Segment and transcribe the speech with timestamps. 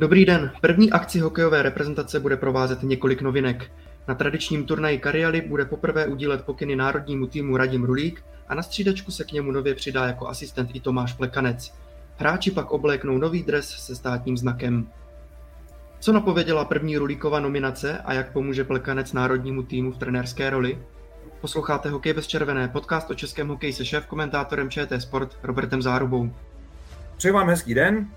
[0.00, 0.52] Dobrý den.
[0.60, 3.70] První akci hokejové reprezentace bude provázet několik novinek.
[4.08, 9.10] Na tradičním turnaji Karialy bude poprvé udílet pokyny národnímu týmu Radim Rulík a na střídačku
[9.10, 11.74] se k němu nově přidá jako asistent i Tomáš Plekanec.
[12.16, 14.88] Hráči pak obléknou nový dres se státním znakem.
[16.00, 20.78] Co napověděla první Rulíkova nominace a jak pomůže Plekanec národnímu týmu v trenérské roli?
[21.40, 26.32] Posloucháte Hokej bez červené, podcast o českém hokeji se šéf komentátorem ČT Sport Robertem Zárubou.
[27.16, 28.08] Přeji vám hezký den.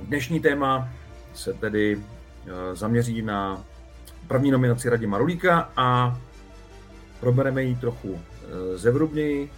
[0.00, 0.88] Dnešní téma
[1.34, 1.98] se tedy
[2.46, 3.64] eh, zaměří na
[4.28, 6.18] první nominaci Radima Rulíka a
[7.20, 9.50] probereme ji trochu eh, zevrubněji,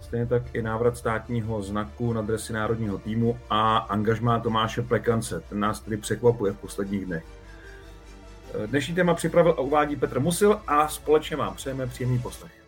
[0.00, 5.40] stejně tak i návrat státního znaku na dresy národního týmu a angažmá Tomáše Plekance.
[5.48, 7.24] Ten nás tedy překvapuje v posledních dnech.
[8.64, 12.59] Eh, Dnešní téma připravil a uvádí Petr Musil a společně vám přejeme příjemný poslech.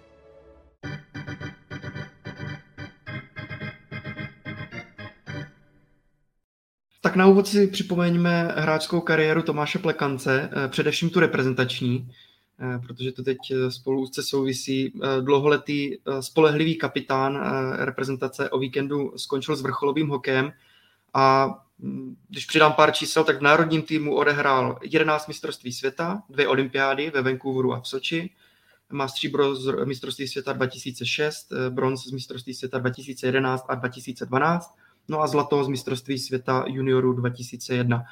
[7.05, 12.11] Tak na úvod si připomeňme hráčskou kariéru Tomáše Plekance, eh, především tu reprezentační,
[12.61, 14.93] eh, protože to teď eh, spolu úzce souvisí.
[15.21, 17.41] Dlouholetý spolehlivý kapitán
[17.79, 20.53] reprezentace o víkendu skončil s vrcholovým hokejem
[21.15, 26.49] a mm, když přidám pár čísel, tak v národním týmu odehrál 11 mistrovství světa, dvě
[26.49, 28.31] olympiády ve Vancouveru a v Soči,
[28.93, 34.75] má stříbro z mistrovství světa 2006, bronz z mistrovství světa 2011 a 2012,
[35.09, 38.05] no a zlato z mistrovství světa juniorů 2001.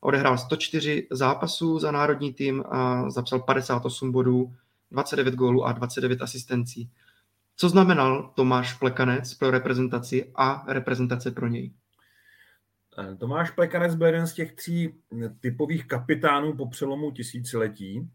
[0.00, 4.54] Odehrál 104 zápasů za národní tým a zapsal 58 bodů,
[4.90, 6.90] 29 gólů a 29 asistencí.
[7.56, 11.72] Co znamenal Tomáš Plekanec pro reprezentaci a reprezentace pro něj?
[13.18, 14.94] Tomáš Plekanec byl jeden z těch tří
[15.40, 18.10] typových kapitánů po přelomu tisíciletí.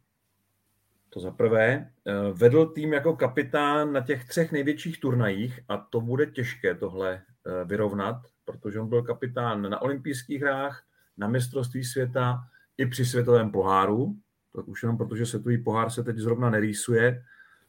[1.10, 1.92] To za prvé.
[2.34, 7.33] Vedl tým jako kapitán na těch třech největších turnajích a to bude těžké tohle Eh,
[7.66, 10.84] vyrovnat, protože on byl kapitán na olympijských hrách,
[11.18, 12.40] na mistrovství světa
[12.78, 14.16] i při světovém poháru.
[14.56, 17.24] Tak už jenom protože světový pohár se teď zrovna nerýsuje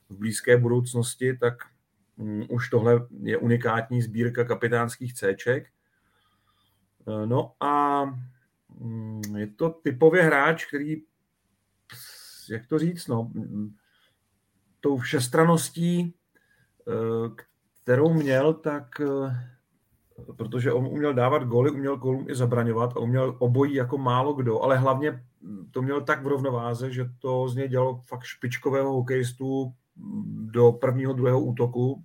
[0.08, 1.54] v blízké budoucnosti, tak
[2.16, 5.66] um, už tohle je unikátní sbírka kapitánských Cček.
[7.08, 8.02] Eh, no a
[8.80, 11.02] um, je to typově hráč, který,
[12.50, 13.32] jak to říct, no,
[14.80, 16.14] tou všestraností,
[16.88, 17.44] eh,
[17.82, 19.00] kterou měl, tak
[20.36, 24.62] protože on uměl dávat góly, uměl gólům i zabraňovat a uměl obojí jako málo kdo,
[24.62, 25.24] ale hlavně
[25.70, 29.72] to měl tak v rovnováze, že to z něj dělalo fakt špičkového hokejistu
[30.36, 32.02] do prvního, druhého útoku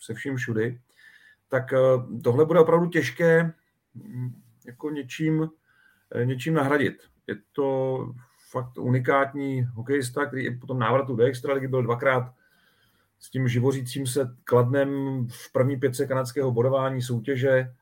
[0.00, 0.80] se vším všudy.
[1.48, 1.78] Tak eh,
[2.22, 3.52] tohle bude opravdu těžké
[3.94, 5.48] mm, jako něčím,
[6.14, 7.02] eh, něčím nahradit.
[7.26, 7.98] Je to
[8.50, 12.32] fakt unikátní hokejista, který i po tom návratu do extraligy byl dvakrát
[13.18, 14.90] s tím živořícím se kladnem
[15.30, 17.72] v první pětce kanadského bodování soutěže.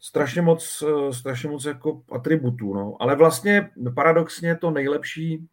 [0.00, 2.74] Strašně moc, strašně moc jako atributů.
[2.74, 2.96] No.
[3.00, 5.48] Ale vlastně paradoxně to nejlepší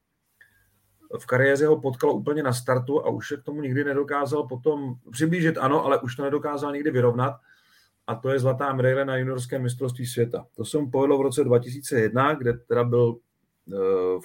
[1.19, 4.95] v kariéře ho potkalo úplně na startu a už se k tomu nikdy nedokázal potom
[5.11, 7.33] přiblížit, ano, ale už to nedokázal nikdy vyrovnat.
[8.07, 10.45] A to je zlatá medaile na juniorském mistrovství světa.
[10.55, 13.75] To jsem povedl v roce 2001, kde teda byl eh,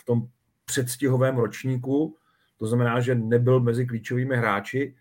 [0.01, 0.23] v tom
[0.65, 2.17] předstihovém ročníku
[2.65, 4.97] to znamená, že nebyl mezi klíčovými hráči,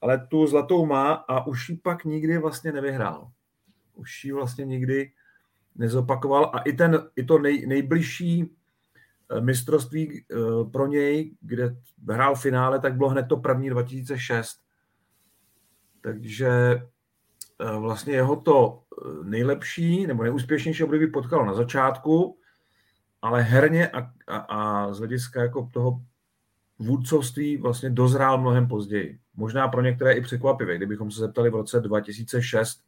[0.00, 3.30] ale tu zlatou má a už ji pak nikdy vlastně nevyhrál.
[3.94, 5.12] Už ji vlastně nikdy
[5.74, 10.36] nezopakoval a i, ten, i to nej, nejbližší eh, mistrovství eh,
[10.72, 11.76] pro něj, kde
[12.08, 14.60] hrál finále, tak bylo hned to první 2006.
[16.00, 18.82] Takže eh, vlastně jeho to
[19.22, 22.38] nejlepší nebo nejúspěšnější období potkalo na začátku,
[23.22, 26.00] ale herně a, a, a z hlediska jako toho
[26.80, 29.18] vůdcovství vlastně dozrál mnohem později.
[29.36, 30.76] Možná pro některé i překvapivé.
[30.76, 32.84] Kdybychom se zeptali v roce 2006,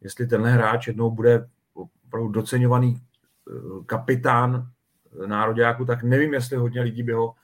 [0.00, 3.52] jestli tenhle hráč jednou bude opravdu doceňovaný eh,
[3.86, 4.70] kapitán
[5.26, 7.34] nároďáku, tak nevím, jestli hodně lidí by ho,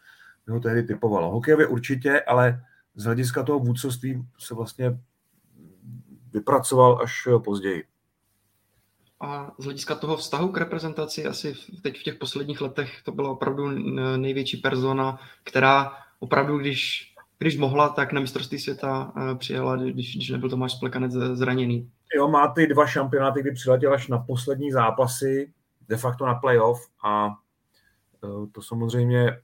[0.46, 1.30] by ho tehdy typovalo.
[1.30, 2.64] Hokejově určitě, ale
[2.94, 4.98] z hlediska toho vůdcovství se vlastně
[6.32, 7.84] vypracoval až později
[9.24, 13.30] a z hlediska toho vztahu k reprezentaci asi teď v těch posledních letech to byla
[13.30, 13.70] opravdu
[14.16, 20.30] největší persona, která opravdu, když, když mohla, tak na mistrovství světa eh, přijela, když, když
[20.30, 21.90] nebyl Tomáš Splekanec zraněný.
[22.16, 25.52] Jo, má ty dva šampionáty, kdy přiletěl až na poslední zápasy,
[25.88, 27.30] de facto na playoff a
[28.52, 29.40] to samozřejmě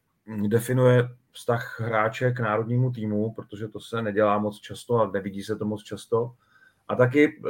[0.49, 5.57] definuje vztah hráče k národnímu týmu, protože to se nedělá moc často a nevidí se
[5.57, 6.33] to moc často.
[6.91, 7.43] A taky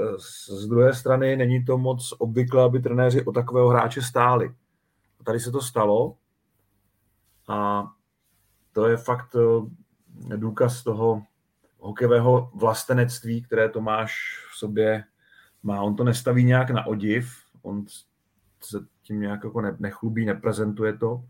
[0.48, 4.54] z druhé strany není to moc obvyklé, aby trenéři o takového hráče stáli.
[5.20, 6.16] A tady se to stalo
[7.48, 7.90] a
[8.72, 9.37] to je fakt
[10.37, 11.22] důkaz toho
[11.78, 14.12] hokejového vlastenectví, které Tomáš
[14.52, 15.04] v sobě
[15.62, 15.82] má.
[15.82, 17.32] On to nestaví nějak na odiv,
[17.62, 17.84] on
[18.60, 21.25] se tím nějak jako nechlubí, neprezentuje to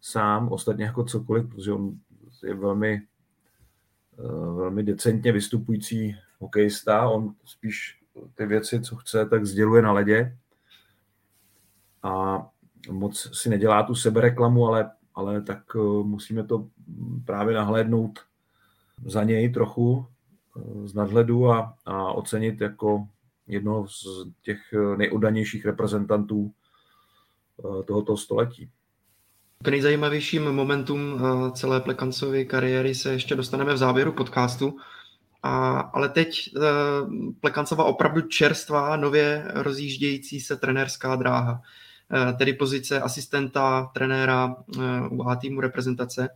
[0.00, 1.98] sám, ostatně jako cokoliv, protože on
[2.44, 3.02] je velmi,
[4.18, 7.98] eh, velmi decentně vystupující hokejista, on spíš
[8.34, 10.36] ty věci, co chce, tak sděluje na ledě
[12.02, 12.46] a
[12.90, 16.66] moc si nedělá tu sebereklamu, ale, ale tak eh, musíme to
[17.24, 18.18] právě nahlédnout
[19.06, 20.06] za něj trochu
[20.56, 23.08] eh, z nadhledu a, a ocenit jako
[23.46, 24.04] jednoho z
[24.42, 24.58] těch
[24.96, 26.52] nejoddanějších reprezentantů
[27.58, 28.70] eh, tohoto století.
[29.62, 34.76] K nejzajímavějším momentům eh, celé Plekancovy kariéry se ještě dostaneme v závěru podcastu.
[35.42, 36.54] A, ale teď
[37.40, 41.62] Plekancova opravdu čerstvá, nově rozjíždějící se trenérská dráha,
[42.38, 44.56] tedy pozice asistenta trenéra
[45.10, 46.28] u A týmu reprezentace.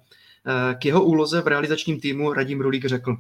[0.79, 3.17] K jeho úloze v realizačním týmu Radim Rulík řekl.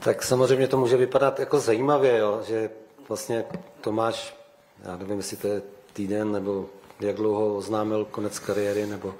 [0.00, 2.70] Tak samozřejmě to může vypadat jako zajímavě, jo, že
[3.08, 3.44] vlastně
[3.80, 4.36] Tomáš,
[4.84, 5.62] já nevím, jestli to je
[5.92, 6.66] týden, nebo
[7.00, 9.14] jak dlouho oznámil konec kariéry, nebo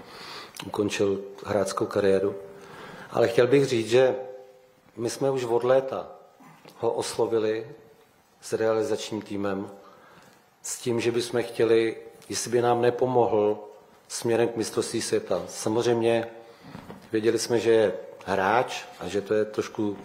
[0.66, 2.34] ukončil hráčskou kariéru.
[3.10, 4.14] Ale chtěl bych říct, že
[4.98, 6.10] my jsme už od léta
[6.78, 7.68] ho oslovili
[8.40, 9.70] s realizačním týmem
[10.62, 11.96] s tím, že bychom chtěli,
[12.28, 13.58] jestli by nám nepomohl
[14.08, 15.42] směrem k mistrovství světa.
[15.48, 16.28] Samozřejmě
[17.12, 17.92] Věděli jsme, že je
[18.24, 19.96] hráč a že to je trošku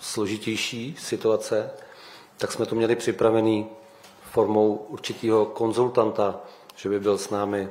[0.00, 1.70] složitější situace,
[2.36, 3.66] tak jsme to měli připravený
[4.30, 6.40] formou určitého konzultanta,
[6.76, 7.68] že by byl s námi,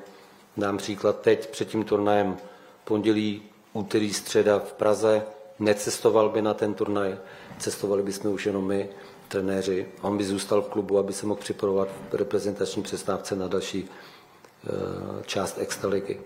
[0.58, 2.38] dám příklad teď před tím turnajem
[2.84, 5.26] pondělí, úterý, středa v Praze,
[5.62, 7.18] necestoval by na ten turnaj,
[7.60, 8.90] cestovali bychom už jenom my,
[9.28, 9.88] trenéři.
[10.02, 15.24] On by zůstal v klubu, aby se mohl připravovat v reprezentační přestávce na další eh,
[15.25, 16.19] část extraligy.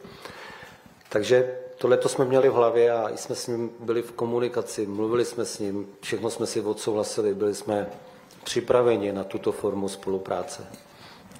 [1.09, 5.45] Takže tohle jsme měli v hlavě a jsme s ním byli v komunikaci, mluvili jsme
[5.45, 7.89] s ním, všechno jsme si odsouhlasili, byli jsme
[8.43, 10.67] připraveni na tuto formu spolupráce.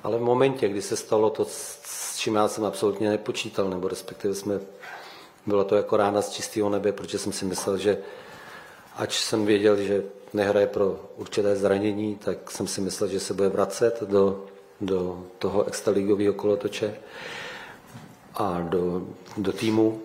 [0.03, 4.35] Ale v momentě, kdy se stalo to, s čím já jsem absolutně nepočítal, nebo respektive
[4.35, 4.59] jsme,
[5.45, 7.97] bylo to jako rána z čistého nebe, protože jsem si myslel, že
[8.95, 10.03] ač jsem věděl, že
[10.33, 14.45] nehraje pro určité zranění, tak jsem si myslel, že se bude vracet do,
[14.81, 16.95] do toho extraligového kolotoče
[18.35, 19.01] a do,
[19.37, 20.01] do týmu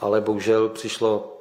[0.00, 1.32] ale bohužel přišlo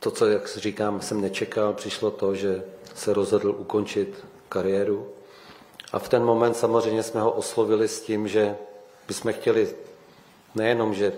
[0.00, 2.62] to, co, jak říkám, jsem nečekal, přišlo to, že
[2.94, 5.08] se rozhodl ukončit kariéru.
[5.92, 8.56] A v ten moment samozřejmě jsme ho oslovili s tím, že
[9.08, 9.74] bychom chtěli
[10.54, 11.12] nejenom, že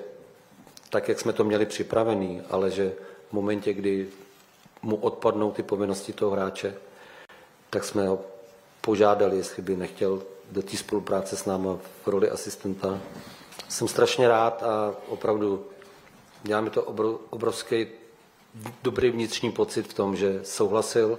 [0.90, 2.92] tak, jak jsme to měli připravený, ale že
[3.30, 4.08] v momentě, kdy
[4.82, 6.74] mu odpadnou ty povinnosti toho hráče,
[7.70, 8.20] tak jsme ho
[8.80, 11.68] požádali, jestli by nechtěl do té spolupráce s námi
[12.04, 13.00] v roli asistenta.
[13.68, 15.66] Jsem strašně rád a opravdu
[16.46, 16.82] Dělá mi to
[17.30, 17.86] obrovský
[18.82, 21.18] dobrý vnitřní pocit v tom, že souhlasil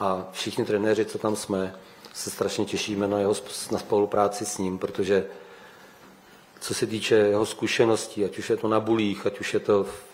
[0.00, 1.74] a všichni trenéři, co tam jsme,
[2.14, 3.34] se strašně těšíme na jeho
[3.70, 5.26] na spolupráci s ním, protože
[6.60, 9.84] co se týče jeho zkušeností, ať už je to na bulích, ať už je to
[9.84, 10.04] v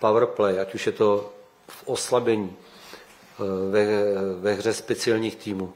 [0.00, 1.32] powerplay, ať už je to
[1.68, 3.86] v oslabení, eh, ve,
[4.40, 5.72] ve hře speciálních týmů,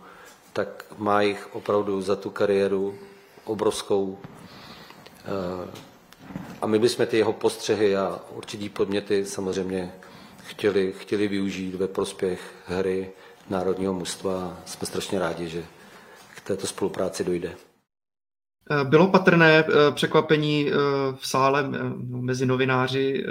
[0.53, 2.99] tak má jich opravdu za tu kariéru
[3.45, 4.19] obrovskou
[5.25, 5.95] eh,
[6.61, 9.93] a my bychom ty jeho postřehy a určitý podměty samozřejmě
[10.47, 13.11] chtěli, chtěli využít ve prospěch hry
[13.51, 14.59] národního mužstva.
[14.67, 15.65] Jsme strašně rádi, že
[16.37, 17.57] k této spolupráci dojde.
[18.71, 20.75] Eh, bylo patrné eh, překvapení eh,
[21.17, 23.25] v sále no, mezi novináři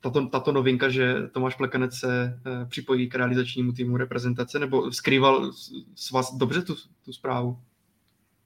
[0.00, 5.52] tato, tato novinka, že Tomáš Plekanec se připojí k realizačnímu týmu reprezentace, nebo skrýval
[5.94, 6.74] s vás dobře tu,
[7.04, 7.58] tu zprávu?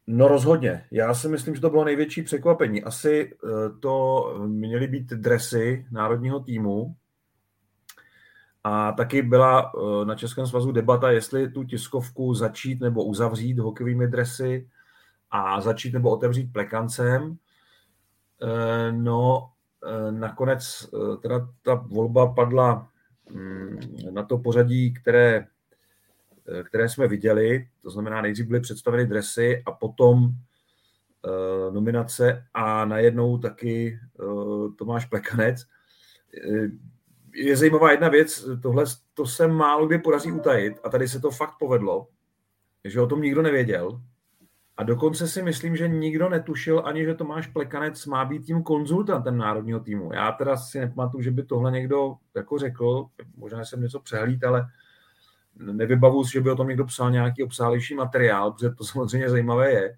[0.06, 0.84] No rozhodně.
[0.90, 2.82] Já si myslím, že to bylo největší překvapení.
[2.82, 3.32] Asi
[3.80, 6.94] to měly být dresy národního týmu.
[8.64, 9.72] A taky byla
[10.04, 14.68] na Českém svazu debata, jestli tu tiskovku začít nebo uzavřít hokejovými dresy
[15.30, 17.36] a začít nebo otevřít plekancem.
[18.42, 19.50] Eh, no,
[20.10, 20.90] nakonec
[21.22, 22.88] teda ta volba padla
[23.30, 23.78] mm,
[24.10, 25.46] na to pořadí, které
[26.48, 30.30] Eh, které jsme viděli, to znamená nejdřív byly představeny dresy a potom
[31.72, 34.00] nominace a najednou taky
[34.78, 35.66] Tomáš Plekanec.
[37.34, 41.30] Je zajímavá jedna věc, tohle to se málo kdy podaří utajit a tady se to
[41.30, 42.06] fakt povedlo,
[42.84, 44.00] že o tom nikdo nevěděl
[44.78, 49.38] A dokonce si myslím, že nikdo netušil ani, že Tomáš Plekanec má být tím konzultantem
[49.38, 50.12] národního týmu.
[50.12, 53.06] Já teda si nepamatuju, že by tohle někdo jako řekl,
[53.36, 54.66] možná jsem něco přehlíd, ale
[55.56, 59.72] nevybavu si, že by o tom někdo psal nějaký obsálejší materiál, protože to samozřejmě zajímavé
[59.72, 59.96] je.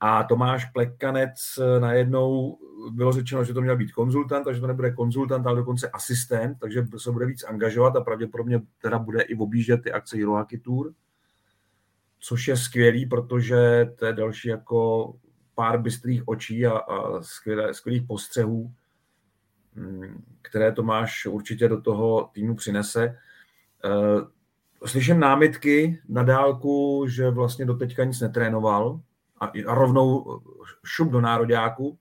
[0.00, 1.38] A Tomáš Plekanec
[1.78, 2.58] najednou
[2.90, 6.86] bylo řečeno, že to měl být konzultant, takže to nebude konzultant, ale dokonce asistent, takže
[6.96, 10.92] se bude víc angažovat a pravděpodobně teda bude i objíždět ty akce Hirohaki Tour
[12.24, 15.12] což je skvělý, protože to je další jako
[15.54, 18.72] pár bystrých očí a, a skvělé, skvělých postřehů,
[19.74, 23.18] mm, které Tomáš určitě do toho týmu přinese.
[23.84, 29.00] Eh, slyším námitky na dálku, že vlastně do teďka nic netrénoval
[29.40, 30.40] a, a rovnou
[30.84, 31.98] šup do nároďáku.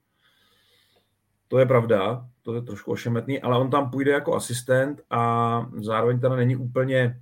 [1.48, 6.20] To je pravda, to je trošku ošemetný, ale on tam půjde jako asistent a zároveň
[6.20, 7.22] teda není úplně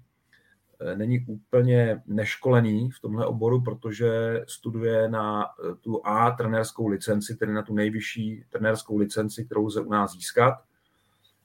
[0.96, 7.54] není úplně neškolený v tomhle oboru, protože studuje na eh, tu A trenérskou licenci, tedy
[7.54, 10.54] na tu nejvyšší trenérskou licenci, kterou lze u nás získat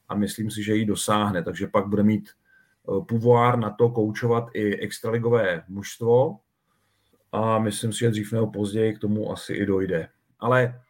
[0.09, 4.45] a myslím si, že ji dosáhne, takže pak bude mít eh, pouvoir na to koučovat
[4.53, 6.39] i extraligové mužstvo
[7.33, 10.09] a myslím si, že dřív nebo později k tomu asi i dojde.
[10.41, 10.81] Ale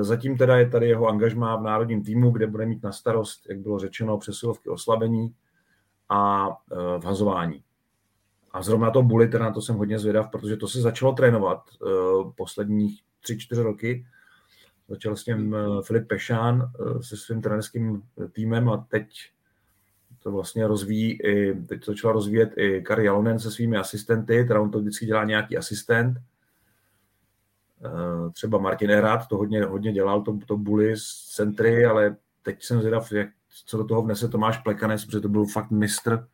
[0.00, 3.58] zatím teda je tady jeho angažmá v národním týmu, kde bude mít na starost, jak
[3.58, 5.34] bylo řečeno, přesilovky oslabení
[6.08, 6.48] a
[6.98, 7.64] vhazování.
[8.54, 11.62] A zrovna to Bully, teda na to jsem hodně zvědav, protože to se začalo trénovat
[11.80, 14.06] uh, posledních tři, čtyři roky.
[14.88, 19.06] Začal s tím uh, Filip Pešán uh, se svým trenerským týmem a teď
[20.22, 24.60] to vlastně rozvíjí i, teď to začala rozvíjet i Kari Jalonen se svými asistenty, teda
[24.60, 26.18] on to vždycky dělá nějaký asistent.
[28.32, 32.78] Třeba Martin Erat to hodně, hodně dělal, to, to Bully z centry, ale teď jsem
[32.78, 33.28] zvědav, jak,
[33.66, 36.26] co do toho vnese Tomáš Plekanec, protože to byl fakt mistr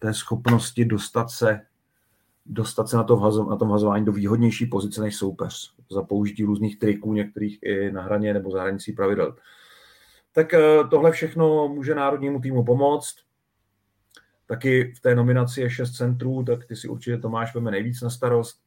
[0.00, 1.60] té schopnosti dostat se,
[2.46, 6.44] dostat se na, to vhazo, na tom vhazování do výhodnější pozice než soupeř za použití
[6.44, 9.36] různých triků, některých i na hraně nebo za hranicí pravidel.
[10.32, 13.16] Tak eh, tohle všechno může národnímu týmu pomoct.
[14.46, 18.10] Taky v té nominaci je šest centrů, tak ty si určitě Tomáš veme nejvíc na
[18.10, 18.60] starost.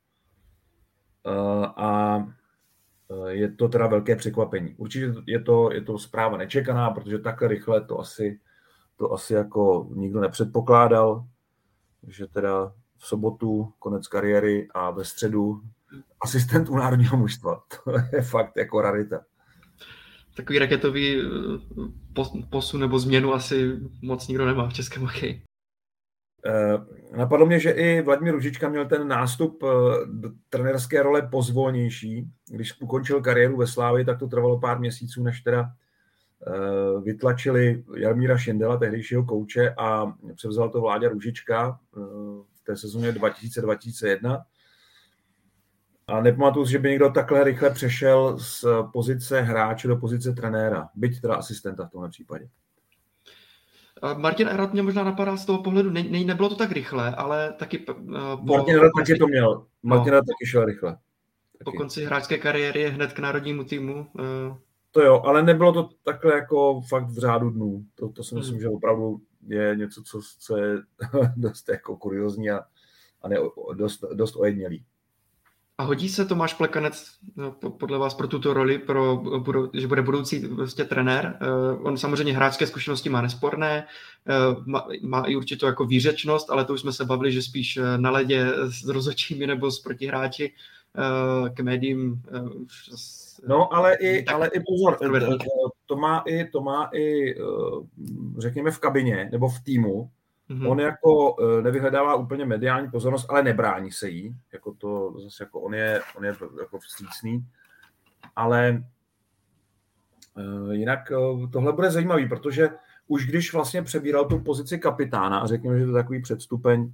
[1.28, 2.18] Eh, a
[3.12, 4.76] eh, je to teda velké překvapení.
[4.78, 8.40] Určitě je to, je to zpráva nečekaná, protože takhle rychle to asi
[8.98, 11.26] to asi jako nikdo nepředpokládal,
[12.08, 15.62] že teda v sobotu konec kariéry a ve středu
[16.22, 17.64] asistent u národního mužstva.
[17.86, 19.22] To je fakt jako rarita.
[20.36, 25.44] Takový raketový eh, posun nebo změnu asi moc nikdo nemá v českém hokeji.
[26.46, 29.68] Eh, napadlo mě, že i Vladimír Ružička měl ten nástup eh,
[30.06, 32.28] do trenerské role pozvolnější.
[32.50, 35.70] Když ukončil kariéru ve Slávi, tak to trvalo pár měsíců, než teda
[37.04, 42.00] vytlačili Jarmíra Šindela, tehdejšího kouče, a převzal to vládě Ružička eh,
[42.54, 44.44] v té sezóně 2000-2001.
[46.08, 51.22] A nepamatuju že by někdo takhle rychle přešel z pozice hráče do pozice trenéra, byť
[51.22, 52.50] teda asistenta v tomhle případě.
[54.18, 57.54] Martin Erat mě možná napadá z toho pohledu, ne, ne, nebylo to tak rychle, ale
[57.54, 57.80] taky...
[57.80, 57.96] Uh,
[58.48, 59.66] po, Martin Erat taky to měl.
[59.84, 60.92] Martin no, Erat taky šel rychle.
[60.92, 61.64] Taky.
[61.66, 64.08] Po konci hráčské kariéry hned k národnímu týmu.
[64.94, 67.86] To jo, ale nebylo to takhle jako fakt v řádu dnů.
[67.96, 68.62] To, to si myslím, hmm.
[68.62, 70.78] že opravdu je něco, co, co je
[71.36, 72.62] dost jako kuriozní a,
[73.22, 73.38] a ne,
[73.74, 74.86] dost, dost ojednělý.
[75.78, 79.24] A hodí se Tomáš Plekanec no, podle vás pro tuto roli, pro,
[79.74, 81.40] že bude budoucí vlastně trenér?
[81.42, 83.88] Uh, on samozřejmě hráčské zkušenosti má nesporné,
[84.56, 87.78] uh, má, má i určitou jako výřečnost, ale to už jsme se bavili, že spíš
[87.78, 90.54] eh, na ledě s rozhodčími nebo s protihráči
[91.54, 92.66] k médiím uh,
[93.48, 95.38] No, ale i, ale i pozor, eh,
[95.86, 97.44] to má i, to má i, eh,
[98.38, 100.10] řekněme, v kabině nebo v týmu.
[100.50, 100.72] Mm-hmm.
[100.72, 104.36] On jako eh, nevyhledává úplně mediální pozornost, ale nebrání se jí.
[104.54, 107.46] Jako to zase jako on je, on je jako vstřícný.
[108.36, 108.84] Ale
[110.72, 111.00] jinak
[111.52, 112.70] tohle bude zajímavý, protože
[113.08, 116.94] už když vlastně přebíral tu pozici kapitána, a řekněme, že to je takový předstupeň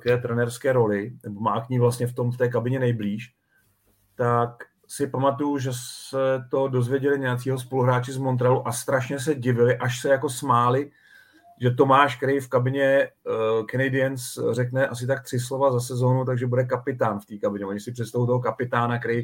[0.00, 3.34] k té trenerské roli, nebo má k ní vlastně v tom v té kabině nejblíž,
[4.14, 9.76] tak si pamatuju, že se to dozvěděli nějací spoluhráči z Montrealu a strašně se divili,
[9.76, 10.90] až se jako smáli,
[11.60, 16.46] že Tomáš, který v kabině uh, Canadiens řekne asi tak tři slova za sezónu, takže
[16.46, 17.66] bude kapitán v té kabině.
[17.66, 19.22] Oni si představují toho kapitána, který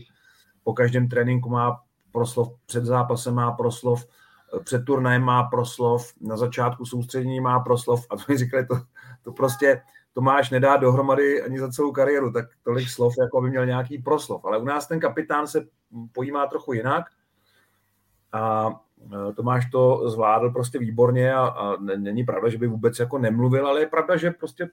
[0.62, 1.80] po každém tréninku má
[2.12, 4.06] proslov, před zápasem má proslov,
[4.64, 8.80] před turnajem má proslov, na začátku soustředění má proslov a to mi říkali, to,
[9.22, 13.66] to prostě Tomáš nedá dohromady ani za celou kariéru, tak tolik slov, jako by měl
[13.66, 14.44] nějaký proslov.
[14.44, 15.66] Ale u nás ten kapitán se
[16.12, 17.04] pojímá trochu jinak
[18.32, 18.70] a
[19.30, 23.66] e, Tomáš to zvládl prostě výborně a, a není pravda, že by vůbec jako nemluvil,
[23.66, 24.68] ale je pravda, že prostě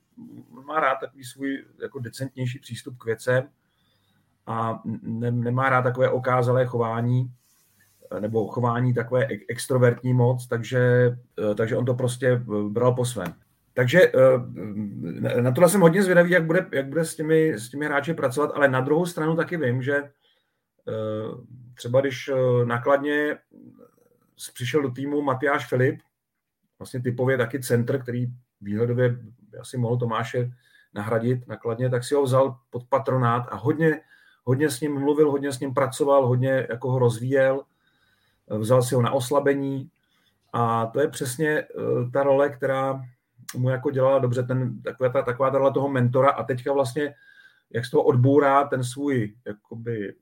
[0.66, 3.50] má rád takový svůj jako decentnější přístup k věcem
[4.48, 7.32] a ne, nemá rád takové okázalé chování,
[8.20, 11.12] nebo chování takové extrovertní moc, takže,
[11.58, 13.34] takže on to prostě bral po svém.
[13.76, 14.12] Takže
[15.42, 18.52] na to jsem hodně zvědavý, jak bude, jak bude s, těmi, s těmi hráči pracovat,
[18.56, 20.12] ale na druhou stranu taky vím, že
[21.74, 22.32] třeba když
[22.66, 23.38] nakladně
[24.54, 26.00] přišel do týmu Matyáš Filip,
[26.80, 28.28] vlastně typově taky centr, který
[28.62, 29.18] výhledově
[29.60, 30.52] asi mohl Tomáše
[30.94, 34.02] nahradit nakladně, tak si ho vzal pod patronát a hodně,
[34.44, 37.64] hodně s ním mluvil, hodně s ním pracoval, hodně jako ho rozvíjel,
[38.50, 39.90] vzal si ho na oslabení.
[40.54, 41.66] A to je přesně eh,
[42.14, 43.02] ta role, která
[43.56, 47.16] mu jako dělala dobře, ten, taková, ta, taková ta toho mentora a teďka vlastně,
[47.70, 50.16] jak z toho odbourá ten svůj jakoby,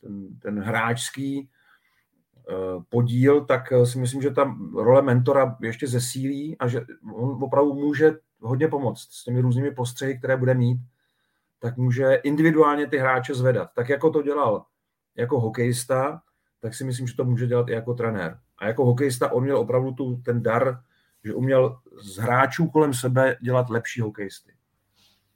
[0.00, 1.48] ten, ten hráčský
[2.48, 6.80] Eh, podíl, tak eh, si myslím, že ta role mentora ještě zesílí a že
[7.14, 10.78] on opravdu může hodně pomoct s těmi různými postřehy, které bude mít,
[11.58, 13.70] tak může individuálně ty hráče zvedat.
[13.74, 14.64] Tak jako to dělal
[15.16, 16.22] jako hokejista,
[16.60, 18.38] tak si myslím, že to může dělat i jako trenér.
[18.58, 20.80] A jako hokejista on měl opravdu tu, ten dar,
[21.24, 24.52] že uměl z hráčů kolem sebe dělat lepší hokejisty.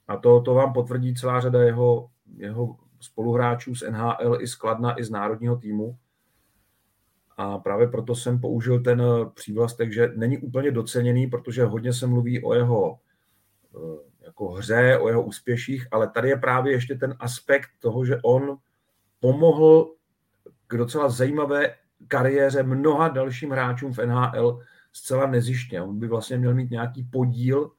[0.07, 4.99] A to, to vám potvrdí celá řada jeho, jeho spoluhráčů z NHL i z Kladna,
[4.99, 5.97] i z národního týmu,
[7.41, 12.07] a právě proto jsem použil ten eh, přívlastek, že není úplně doceněný, protože hodně se
[12.07, 12.99] mluví o jeho
[13.75, 18.17] eh, jako hře, o jeho úspěších, ale tady je právě ještě ten aspekt toho, že
[18.23, 18.57] on
[19.19, 19.93] pomohl
[20.67, 21.75] k docela zajímavé
[22.07, 24.59] kariéře mnoha dalším hráčům v NHL
[24.99, 25.81] zcela nezištně.
[25.81, 27.71] On by vlastně měl mít nějaký podíl,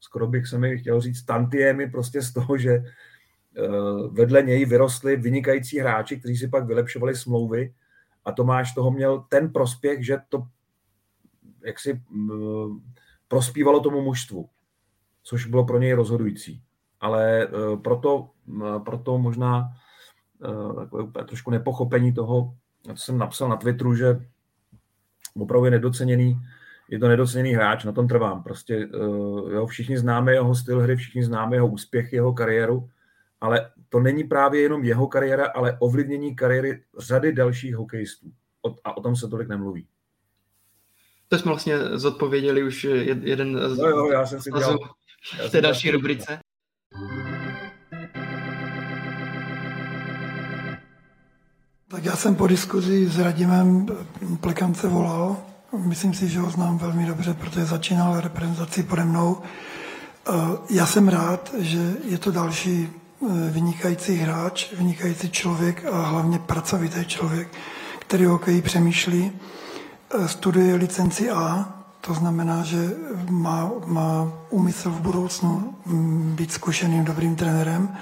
[0.00, 2.84] skoro bych se mi chtěl říct tantiemy prostě z toho, že eh,
[4.10, 7.74] vedle něj vyrostli vynikající hráči, kteří si pak vylepšovali smlouvy
[8.24, 10.46] a Tomáš toho měl ten prospěch, že to
[11.64, 12.02] jaksi
[13.28, 14.48] prospívalo tomu mužstvu,
[15.22, 16.62] což bylo pro něj rozhodující.
[17.00, 18.30] Ale e, proto,
[18.84, 19.68] proto možná
[20.44, 22.54] e, takové trošku nepochopení toho,
[22.94, 24.20] co jsem napsal na Twitteru, že
[25.34, 26.40] opravdu je nedoceněný,
[26.92, 28.42] je to nedoceněný hráč, na tom trvám.
[28.42, 28.96] Prostě e,
[29.54, 32.88] jo, všichni známe jeho styl hry, všichni známe jeho úspěch, jeho kariéru,
[33.40, 38.26] ale to není právě jenom jeho kariéra, ale ovlivnění kariéry řady dalších hokejistů.
[38.84, 39.86] A o tom se tolik nemluví.
[41.28, 42.84] To jsme vlastně zodpověděli už
[43.22, 43.78] jeden z...
[43.78, 44.78] No jo, já jsem si dělal,
[45.46, 46.38] v té další rubrice.
[51.88, 53.86] Tak já jsem po diskuzi s Radimem
[54.40, 55.51] Plekance volal.
[55.76, 59.38] Myslím si, že ho znám velmi dobře, protože začínal reprezentaci pode mnou.
[60.28, 60.32] Eh,
[60.70, 62.88] já jsem rád, že je to další
[63.30, 67.48] Eh, vynikající hráč, vynikající člověk a hlavně pracovitý člověk,
[67.98, 69.32] který o hokeji přemýšlí.
[70.10, 72.90] Eh, studuje licenci A, to znamená, že
[73.30, 77.96] má, má úmysl v budoucnu mm, být zkušeným dobrým trenérem.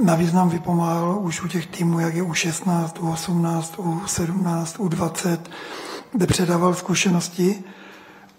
[0.00, 4.76] Navíc nám vypomáhal už u těch týmů, jak je u 16, u 18, u 17,
[4.78, 5.50] u 20,
[6.12, 7.64] kde předával zkušenosti.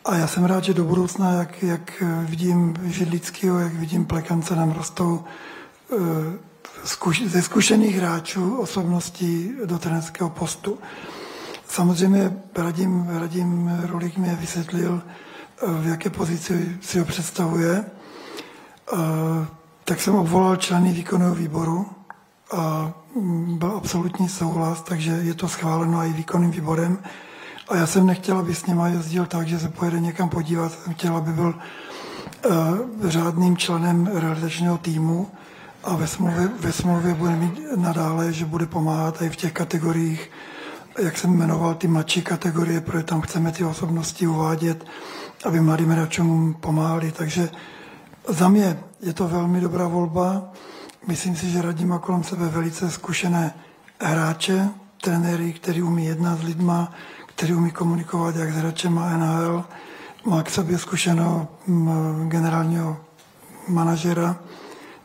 [0.06, 4.72] A já jsem rád, že do budoucna, jak, jak vidím Židlického, jak vidím Plekance, nám
[4.72, 5.24] rostou
[7.26, 10.78] ze zkušených hráčů osobností do trenerského postu.
[11.70, 15.02] Samozřejmě Radim, Radim Rolik mě vysvětlil,
[15.68, 17.86] v jaké pozici si ho představuje.
[19.84, 21.86] Tak jsem obvolal členy výkonného výboru
[22.52, 22.94] a
[23.48, 26.98] byl absolutní souhlas, takže je to schváleno i výkonným výborem.
[27.70, 30.72] A já jsem nechtěl, aby s něma jezdil tak, že se pojede někam podívat.
[30.72, 31.56] Jsem chtěl, aby byl
[32.46, 35.28] uh, řádným členem realizačního týmu
[35.84, 40.32] a ve smlouvě, ve smlouvě bude mít nadále, že bude pomáhat i v těch kategoriích,
[41.00, 44.86] jak jsem jmenoval, ty mladší kategorie, protože tam chceme ty osobnosti uvádět,
[45.46, 47.12] aby mladým hráčům pomáhali.
[47.12, 47.50] Takže
[48.28, 50.52] za mě je to velmi dobrá volba.
[51.08, 53.54] Myslím si, že radím kolem sebe velice zkušené
[54.00, 54.70] hráče,
[55.02, 56.92] trenéry, který umí jednat s lidma,
[57.38, 59.63] který umí komunikovat jak s hráčem a NHL,
[60.26, 62.97] má k sobě zkušeného mm, generálního
[63.67, 64.39] manažera,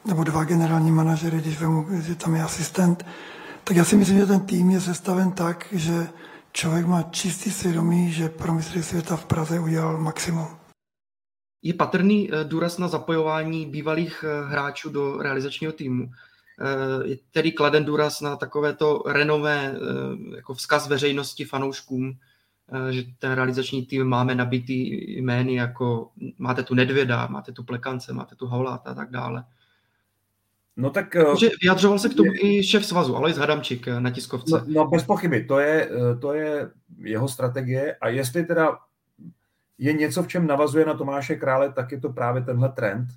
[0.04, 3.06] nebo dva generální manažery, když vemu, že tam je asistent,
[3.64, 6.08] tak já si myslím, že ten tým je sestaven tak, že
[6.52, 10.48] člověk má čistý svědomí, že pro mistry světa v Praze udělal maximum.
[11.62, 16.10] Je patrný eh, důraz na zapojování bývalých eh, hráčů do realizačního týmu.
[16.60, 19.74] Eh, je tedy kladen důraz na takovéto renové
[20.36, 22.18] jako vzkaz veřejnosti fanouškům,
[22.90, 28.34] že ten realizační tým máme nabitý jmény jako máte tu Nedvěda, máte tu Plekance, máte
[28.34, 29.44] tu Hauláta a tak dále.
[30.76, 31.16] No tak...
[31.40, 34.50] Že vyjadřoval se k tomu i šéf svazu, Alois Hadamčík eh, na tiskovce.
[34.50, 38.78] No, no bez pochyby, to je, eh, to je jeho strategie a jestli teda
[39.78, 43.08] je něco, v čem navazuje na Tomáše Krále, tak je to právě tenhle trend.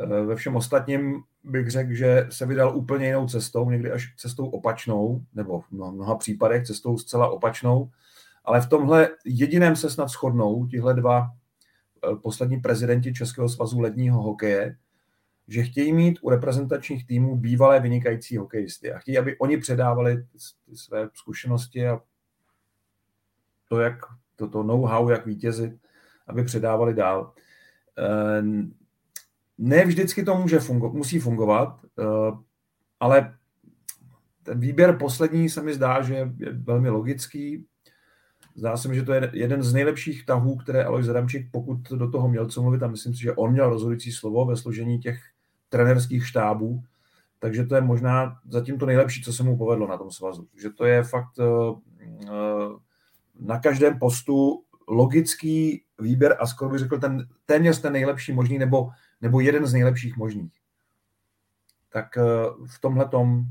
[0.00, 4.46] Eh, ve všem ostatním bych řekl, že se vydal úplně jinou cestou, někdy až cestou
[4.46, 7.90] opačnou, nebo v mnoha případech cestou zcela opačnou,
[8.44, 11.30] ale v tomhle jediném se snad shodnou tihle dva
[12.04, 14.76] eh, poslední prezidenti Českého svazu ledního hokeje,
[15.48, 20.26] že chtějí mít u reprezentačních týmů bývalé vynikající hokejisty a chtějí, aby oni předávali
[20.66, 22.00] ty své zkušenosti a
[23.68, 23.98] to, jak,
[24.36, 25.72] to, know-how, jak vítězit,
[26.26, 27.32] aby předávali dál.
[29.60, 32.32] Eh, ne vždycky to může fungo, musí fungovat, eh,
[33.00, 33.34] ale
[34.42, 37.66] ten výběr poslední se mi zdá, že je velmi logický.
[38.54, 42.10] Zdá se mi, že to je jeden z nejlepších tahů, které Alois Zadamčík, pokud do
[42.10, 45.20] toho měl co mluvit, a myslím si, že on měl rozhodující slovo ve složení těch
[45.68, 46.82] trenerských štábů,
[47.38, 50.48] takže to je možná zatím to nejlepší, co se mu povedlo na tom svazu.
[50.62, 51.78] Že to je fakt uh,
[53.40, 58.88] na každém postu logický výběr a skoro bych řekl ten, téměř ten nejlepší možný nebo,
[59.20, 60.52] nebo jeden z nejlepších možných.
[61.92, 63.44] Tak uh, v tomhle tom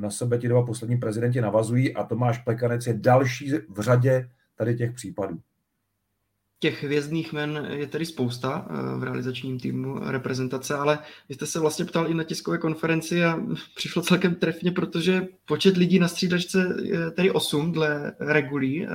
[0.00, 4.76] na sebe ti dva poslední prezidenti navazují a Tomáš Plekanec je další v řadě tady
[4.76, 5.40] těch případů.
[6.60, 11.60] Těch hvězdných men je tedy spousta eh, v realizačním týmu reprezentace, ale vy jste se
[11.60, 13.40] vlastně ptal i na tiskové konferenci a
[13.76, 18.86] přišlo celkem trefně, protože počet lidí na střídačce je tedy 8 dle regulí.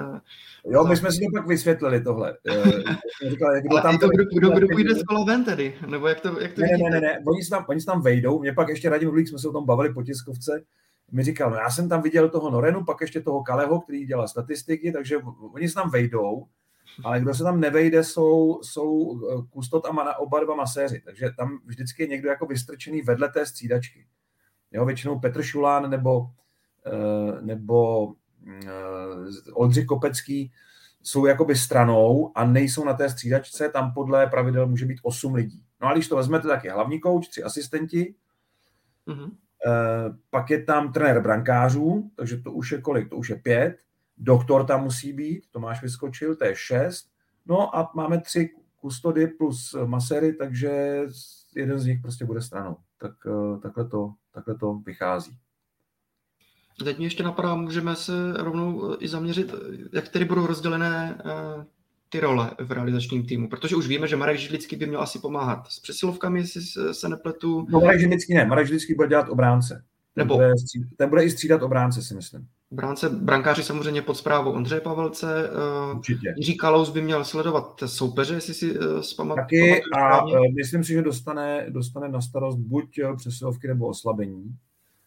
[0.65, 2.38] Jo, my jsme si to pak vysvětlili tohle.
[2.49, 5.76] Eh, říkal, kdo, tam to, kdo, kdo, kdo půjde z kola ven tedy?
[5.88, 8.02] Nebo jak to, jak to ne, ne, ne, ne, oni se, tam, oni se tam
[8.02, 8.39] vejdou.
[8.39, 10.63] Mě pak ještě Radim Rulík jsme se o tom bavili po tiskovce.
[11.12, 14.28] Mi říkal, no já jsem tam viděl toho Norenu, pak ještě toho Kaleho, který dělá
[14.28, 15.17] statistiky, takže
[15.54, 16.45] oni se tam vejdou
[17.03, 21.29] ale kdo se tam nevejde, jsou, jsou eh, Kustot a mana, oba dva maséři, takže
[21.38, 24.08] tam vždycky je někdo jako vystrčený vedle té střídačky.
[24.71, 26.29] Jo, většinou Petr Šulán nebo,
[26.86, 28.08] eh, nebo
[28.47, 30.51] eh, Oldřich Kopecký
[31.03, 35.63] jsou jakoby stranou a nejsou na té střídačce, tam podle pravidel může být 8 lidí.
[35.82, 38.15] No a když to vezmete, tak je hlavní kouč, tři asistenti,
[39.08, 39.32] mm-hmm.
[40.29, 43.10] pak je tam trenér brankářů, takže to už je kolik?
[43.10, 43.77] To už je pět.
[44.23, 47.07] Doktor tam musí být, Tomáš vyskočil, to je šest.
[47.45, 48.49] No a máme tři
[48.81, 51.01] kustody plus masery, takže
[51.55, 52.77] jeden z nich prostě bude stranou.
[52.97, 55.38] Tak eh, takhle to, takhle to vychází.
[56.83, 59.53] Teď mě ještě napadá, můžeme se rovnou i zaměřit,
[59.93, 61.65] jak tedy budou rozdělené eh,
[62.09, 65.67] ty role v realizačním týmu, protože už víme, že Marek Židlický by měl asi pomáhat
[65.67, 66.62] s přesilovkami, jestli
[66.93, 67.67] se nepletu.
[67.69, 69.83] No Marek Židlický ne, Marek Židlický bude dělat obránce.
[70.13, 70.36] Ten, Nebo...
[70.36, 70.51] bude,
[70.97, 72.47] ten bude i střídat obránce, si myslím.
[72.73, 75.49] Bránce, brankáři samozřejmě pod zprávou Ondřeje Pavelce.
[75.49, 76.33] Eh, Určitě.
[76.38, 79.36] Jiří Kalous by měl sledovat soupeře, jestli si eh, zpamat.
[79.36, 84.55] Taky a uh, myslím si, že dostane, dostane na starost buď přesilovky nebo oslabení.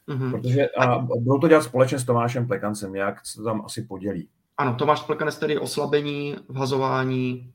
[0.08, 0.30] Mm-hmm.
[0.30, 4.28] Protože a budou to dělat společně s Tomášem Plekancem, jak se to tam asi podělí.
[4.56, 7.52] Ano, Tomáš Plekanec tedy oslabení, vhazování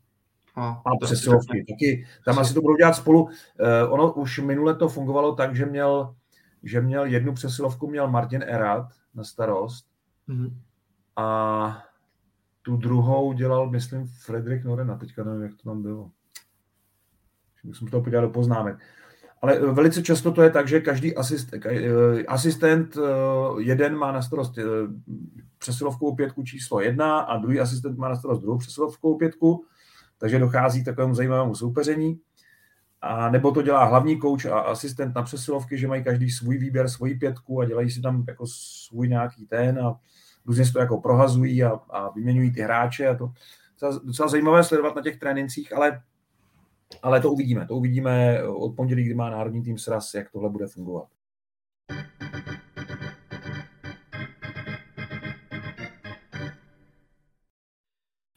[0.55, 1.65] a, a přesilovky.
[1.69, 3.23] Taky tam asi to budou dělat spolu.
[3.23, 3.29] Uh,
[3.89, 6.15] ono už minule to fungovalo tak, že měl,
[6.63, 9.90] že měl jednu přesilovku, měl Martin Erat na starost
[10.29, 10.53] Mm-hmm.
[11.15, 11.83] A
[12.61, 16.11] tu druhou dělal, myslím, Fredrik Norena, teďka nevím, jak to tam bylo.
[17.63, 18.77] Musím to podívat do poznámek.
[19.41, 23.01] Ale eh, velice často to je tak, že každý asist, eh, asistent eh,
[23.57, 24.59] jeden má na starost
[25.57, 29.65] přesilovkou pětku číslo jedna a druhý asistent má na starost druhou přesilovkou pětku,
[30.17, 32.19] takže dochází k takovému zajímavému soupeření.
[33.01, 36.89] A nebo to dělá hlavní kouč a asistent na přesilovky, že mají každý svůj výběr,
[36.89, 39.99] svoji pětku a dělají si tam jako svůj nějaký ten a
[40.45, 43.31] různě se to jako prohazují a, a vyměňují ty hráče a to
[43.73, 46.01] docela, docela zajímavé sledovat na těch trénincích, ale,
[47.03, 47.67] ale to uvidíme.
[47.67, 51.07] To uvidíme od pondělí, kdy má národní tým sraz, jak tohle bude fungovat.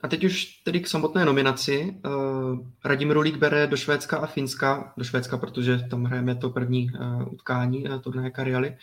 [0.04, 1.96] A teď už tedy k samotné nominaci.
[2.06, 6.90] Uh, Radim Rulík bere do Švédska a Finska, do Švédska, protože tam hrajeme to první
[6.90, 8.76] uh, utkání uh, turnaje Karialy,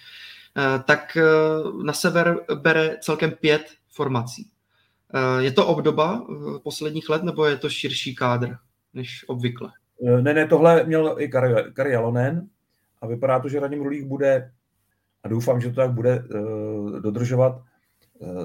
[0.85, 1.17] tak
[1.83, 4.49] na sever bere celkem pět formací.
[5.39, 6.27] Je to obdoba
[6.63, 8.55] posledních let, nebo je to širší kádr
[8.93, 9.71] než obvykle?
[10.21, 11.27] Ne, ne, tohle měl i
[11.73, 12.47] Kari Jalonen
[13.01, 14.51] a vypadá to, že Radim Rulík bude,
[15.23, 16.23] a doufám, že to tak bude
[16.99, 17.70] dodržovat, Eh,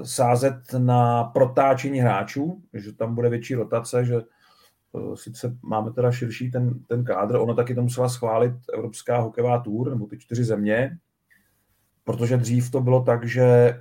[0.03, 6.51] sázet na protáčení hráčů, že tam bude větší rotace, že eh, sice máme teda širší
[6.51, 10.97] ten, ten kádr, ono taky to musela schválit Evropská hokejová tour, nebo ty čtyři země,
[12.03, 13.79] protože dřív to bylo tak, že eh,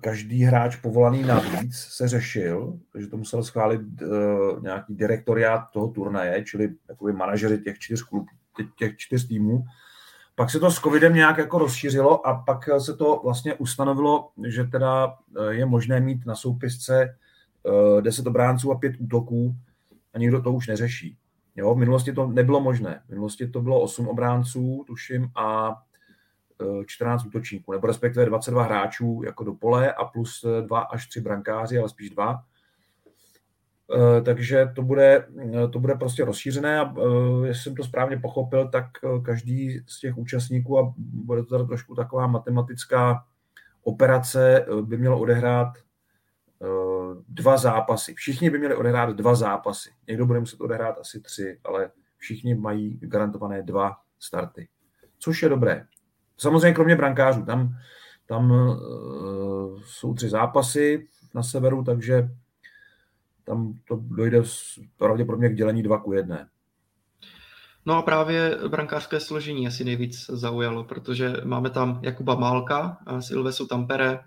[0.00, 6.44] každý hráč povolaný navíc se řešil, takže to musel schválit uh, nějaký direktoriát toho turnaje,
[6.44, 8.26] čili jakoby manažeři těch čtyř klubů,
[8.78, 9.64] těch čtyř týmů,
[10.34, 14.64] pak se to s covidem nějak jako rozšířilo a pak se to vlastně ustanovilo, že
[14.64, 17.16] teda eh, je možné mít na soupisce
[18.00, 19.56] 10 eh, obránců a 5 útoků
[20.14, 21.16] a nikdo to už neřeší.
[21.56, 23.02] Jo, v minulosti to nebylo možné.
[23.06, 25.76] V minulosti to bylo 8 obránců, tuším, a
[26.86, 31.78] 14 útočníků, nebo respektive 22 hráčů jako do pole a plus 2 až 3 brankáři,
[31.78, 32.44] ale spíš 2.
[34.24, 35.26] Takže to bude,
[35.72, 36.94] to bude prostě rozšířené a
[37.44, 38.86] jestli jsem to správně pochopil, tak
[39.24, 43.24] každý z těch účastníků, a bude to tady trošku taková matematická
[43.82, 45.68] operace, by měl odehrát
[47.28, 48.14] dva zápasy.
[48.14, 49.90] Všichni by měli odehrát dva zápasy.
[50.08, 54.68] Někdo bude muset odehrát asi tři, ale všichni mají garantované dva starty.
[55.18, 55.86] Což je dobré.
[56.36, 57.44] Samozřejmě kromě brankářů.
[57.44, 57.74] Tam,
[58.26, 58.52] tam
[59.84, 62.28] jsou tři zápasy na severu, takže
[63.44, 64.42] tam to dojde
[64.96, 66.46] pravděpodobně k dělení 2 ku 1.
[67.86, 74.20] No a právě brankářské složení asi nejvíc zaujalo, protože máme tam Jakuba Málka, Silvesu Tampere,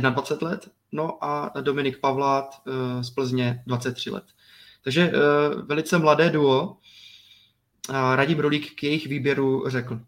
[0.00, 4.24] 21 let, no a Dominik Pavlát eh, z Plzně 23 let.
[4.84, 5.12] Takže eh,
[5.62, 6.76] velice mladé duo.
[8.14, 10.00] Radim Rulík k jejich výběru řekl.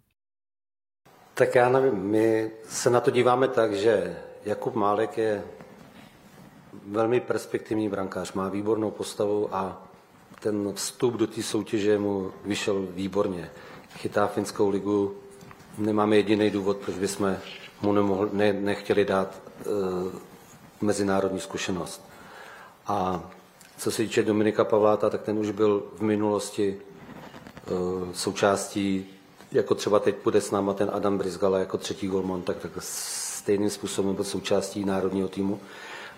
[1.34, 5.44] Tak já nevím, my se na to díváme tak, že Jakub Málek je
[6.86, 9.82] velmi perspektivní brankář, má výbornou postavu a
[10.40, 13.50] ten vstup do té soutěže mu vyšel výborně.
[13.96, 15.14] Chytá finskou ligu,
[15.78, 17.36] nemáme jediný důvod, proč bychom
[17.82, 20.12] mu nemohli, ne, nechtěli dát uh,
[20.80, 22.08] mezinárodní zkušenost.
[22.86, 23.22] A
[23.78, 26.80] co se týče Dominika Pavláta, tak ten už byl v minulosti
[27.70, 29.06] uh, součástí,
[29.52, 33.70] jako třeba teď bude s náma ten Adam Brizgala jako třetí golman, tak, tak stejným
[33.70, 35.60] způsobem byl součástí národního týmu,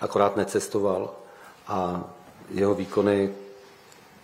[0.00, 1.10] akorát necestoval
[1.66, 2.04] a
[2.50, 3.32] jeho výkony,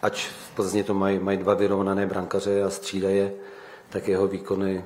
[0.02, 3.32] ač v Plzni to mají, mají dva vyrovnané brankaře a střídaje,
[3.88, 4.84] tak jeho výkony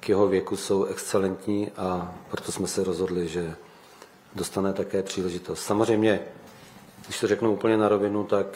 [0.00, 3.54] k jeho věku jsou excelentní a proto jsme se rozhodli, že
[4.34, 5.62] dostane také příležitost.
[5.62, 6.20] Samozřejmě,
[7.04, 8.46] když to řeknu úplně na rovinu, tak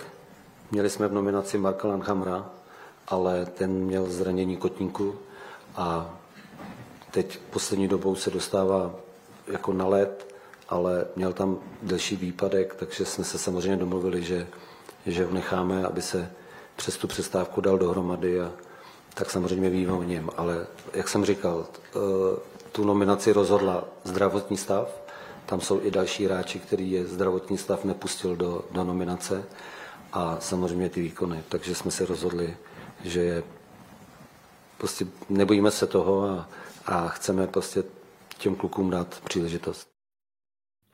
[0.70, 2.50] měli jsme v nominaci Marka Langhamra,
[3.08, 5.14] ale ten měl zranění kotníku
[5.76, 6.14] a
[7.10, 8.94] teď poslední dobou se dostává
[9.46, 10.33] jako na let,
[10.68, 14.46] ale měl tam delší výpadek, takže jsme se samozřejmě domluvili, že,
[15.06, 16.30] že ho necháme, aby se
[16.76, 18.52] přes tu přestávku dal dohromady a
[19.14, 20.30] tak samozřejmě víme o něm.
[20.36, 21.98] Ale jak jsem říkal, eh,
[22.72, 24.88] tu nominaci rozhodla zdravotní stav,
[25.46, 29.44] tam jsou i další hráči, který je zdravotní stav nepustil do, do nominace
[30.12, 31.42] a samozřejmě ty výkony.
[31.48, 32.56] Takže jsme se rozhodli,
[33.04, 33.42] že
[34.78, 36.48] prostě nebojíme se toho a,
[36.86, 37.84] a chceme prostě
[38.38, 39.93] těm klukům dát příležitost.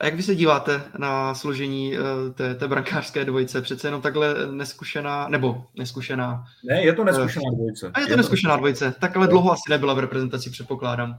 [0.01, 2.01] A jak vy se díváte na složení eh,
[2.35, 3.63] té, té brankářské dvojice?
[3.63, 6.45] Přece jenom takhle neskušená, nebo neskušená.
[6.65, 7.91] Ne, je to neskušená eh, dvojice.
[7.95, 8.59] A je to je neskušená to...
[8.59, 8.95] dvojice.
[9.01, 11.19] Takhle dlouho asi nebyla v reprezentaci, předpokládám.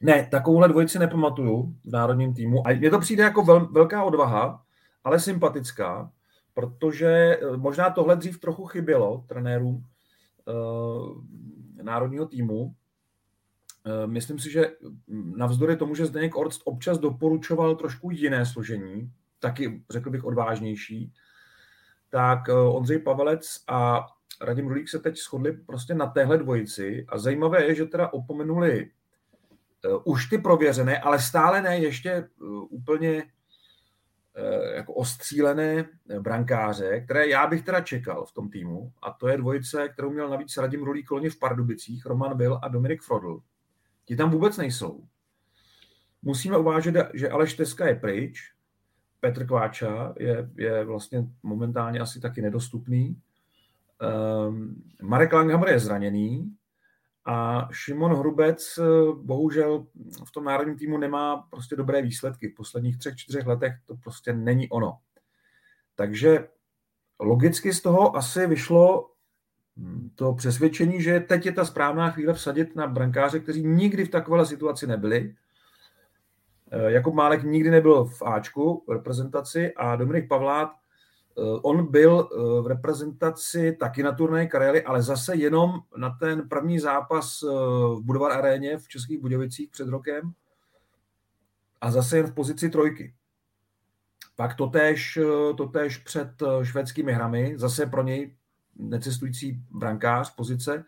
[0.00, 2.66] Ne, takovouhle dvojici nepamatuju v národním týmu.
[2.66, 4.62] A mně to přijde jako vel, velká odvaha,
[5.04, 6.10] ale sympatická,
[6.54, 9.84] protože eh, možná tohle dřív trochu chybělo trenérům
[10.46, 11.22] uh,
[11.82, 12.74] národního týmu,
[14.06, 14.70] myslím si, že
[15.36, 21.12] navzdory tomu, že Zdeněk Orst občas doporučoval trošku jiné složení, taky řekl bych odvážnější,
[22.10, 24.06] tak eh, Ondřej Pavelec a
[24.40, 27.06] Radim Rulík se teď shodli prostě na téhle dvojici.
[27.08, 28.90] A zajímavé je, že teda opomenuli
[29.84, 32.28] uh, už ty prověřené, ale stále ne ještě
[32.70, 33.24] úplně
[34.74, 35.88] jako ostřílené
[36.20, 38.92] brankáře, které já bych teda čekal v tom týmu.
[39.02, 42.68] A to je dvojice, kterou měl navíc Radim Rulík loni v Pardubicích, Roman Vil a
[42.68, 43.40] Dominik Frodl.
[44.08, 45.04] Ti tam vůbec nejsou.
[46.22, 48.52] Musíme uvážit, že Aleš Teska je pryč,
[49.20, 53.20] Petr Kváča je, je vlastně momentálně asi taky nedostupný,
[54.48, 56.56] um, Marek Langhammer je zraněný
[57.24, 58.82] a Šimon Hrubec eh,
[59.22, 59.86] bohužel
[60.26, 62.48] v tom národním týmu nemá prostě dobré výsledky.
[62.48, 64.98] V posledních třech, čtyřech letech to prostě není ono.
[65.94, 66.48] Takže
[67.20, 69.10] logicky z toho asi vyšlo
[70.14, 74.46] to přesvědčení, že teď je ta správná chvíle vsadit na brankáře, kteří nikdy v takové
[74.46, 75.34] situaci nebyli.
[76.70, 82.28] Eh, Jakub Málek nikdy nebyl v Ačku v reprezentaci a Dominik Pavlát, eh, on byl
[82.32, 88.00] eh, v reprezentaci taky na turné Karely, ale zase jenom na ten první zápas v
[88.02, 90.32] Budovar aréně v Českých Budějovicích před rokem
[91.80, 93.14] a zase jen v pozici trojky.
[94.36, 95.18] Pak totéž,
[95.56, 96.30] totéž před
[96.62, 98.37] švédskými hrami, zase pro něj
[98.78, 100.84] necestující brankář pozice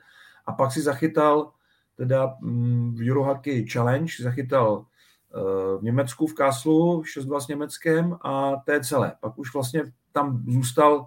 [0.46, 1.52] a pak si zachytal
[1.96, 4.86] teda mm, v Eurohockey Challenge, zachytal
[5.34, 9.16] eh, v Německu v Káslu 6-2 s Německem a to je celé.
[9.20, 11.06] Pak už vlastně tam zůstal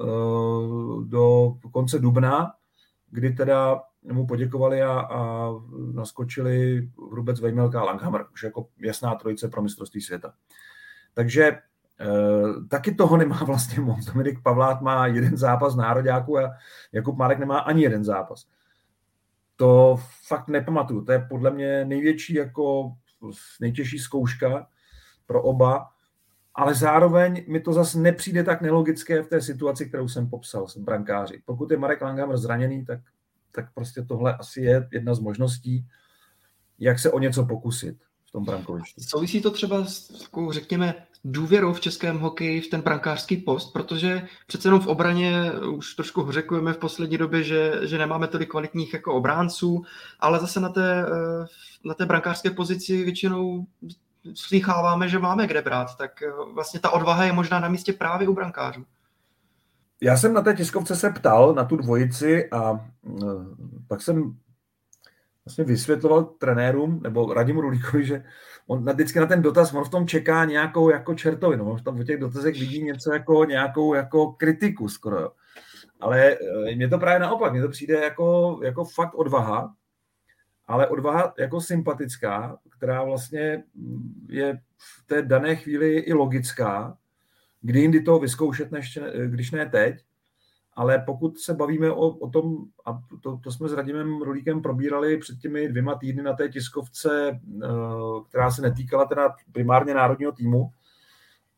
[0.00, 0.04] eh,
[1.04, 2.52] do konce dubna,
[3.10, 5.50] kdy teda mu poděkovali a, a
[5.92, 10.34] naskočili Hrubec, Vejmelka a Langhammer, už jako jasná trojice pro mistrovství světa.
[11.14, 11.58] Takže
[12.68, 14.04] taky toho nemá vlastně moc.
[14.04, 16.54] Dominik Pavlát má jeden zápas nároďáku a
[16.92, 18.46] Jakub Marek nemá ani jeden zápas.
[19.56, 21.04] To fakt nepamatuju.
[21.04, 22.92] To je podle mě největší jako
[23.60, 24.66] nejtěžší zkouška
[25.26, 25.88] pro oba,
[26.54, 30.76] ale zároveň mi to zase nepřijde tak nelogické v té situaci, kterou jsem popsal s
[30.76, 31.42] brankáři.
[31.44, 33.00] Pokud je Marek Langhammer zraněný, tak,
[33.52, 35.86] tak prostě tohle asi je jedna z možností,
[36.78, 39.00] jak se o něco pokusit v tom brankovišti.
[39.00, 44.28] Souvisí to třeba s takovou, řekněme, důvěrou v českém hokeji v ten brankářský post, protože
[44.46, 48.94] přece jenom v obraně už trošku hořekujeme v poslední době, že, že nemáme tolik kvalitních
[48.94, 49.82] jako obránců,
[50.20, 51.46] ale zase na té, eh,
[51.84, 53.66] na té brankářské pozici většinou
[54.34, 58.28] slycháváme, že máme kde brát, tak eh, vlastně ta odvaha je možná na místě právě
[58.28, 58.84] u brankářů.
[60.00, 63.24] Já jsem na té tiskovce se ptal na tu dvojici a eh,
[63.88, 64.36] pak jsem
[65.48, 68.24] vlastně vysvětloval trenérům nebo Radimu Rulíkovi, že
[68.66, 71.94] on vždycky na ten dotaz, on v tom čeká nějakou jako čertovinu, on v tom
[71.98, 75.20] v těch dotazech vidí něco jako nějakou jako kritiku skoro.
[75.20, 75.32] Jo.
[76.00, 79.74] Ale eh, mně to právě naopak, mně to přijde jako, jako fakt odvaha,
[80.66, 83.62] ale odvaha jako sympatická, která vlastně
[84.28, 86.98] je v té dané chvíli i logická,
[87.60, 90.04] kdy jindy to vyzkoušet, než, když ne teď,
[90.78, 95.16] ale pokud se bavíme o, o tom, a to, to jsme s Radimem Rolíkem probírali
[95.16, 97.68] před těmi dvěma týdny na té tiskovce, eh,
[98.28, 100.70] která se netýkala teda primárně národního týmu,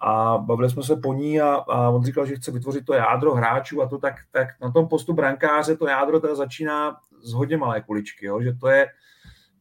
[0.01, 3.35] a bavili jsme se po ní a, a on říkal, že chce vytvořit to jádro
[3.35, 7.57] hráčů a to tak, tak na tom postu brankáře to jádro teda začíná z hodně
[7.57, 8.43] malé kuličky, jo?
[8.43, 8.87] že to je,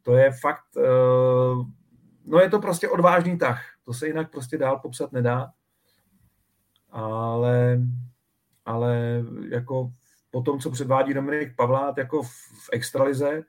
[0.02, 1.66] to je fakt, uh,
[2.26, 5.50] no je to prostě odvážný tah, to se jinak prostě dál popsat nedá,
[6.90, 7.78] ale,
[8.66, 9.92] ale jako
[10.30, 13.42] po tom, co předvádí Dominik Pavlát jako v, v extralize,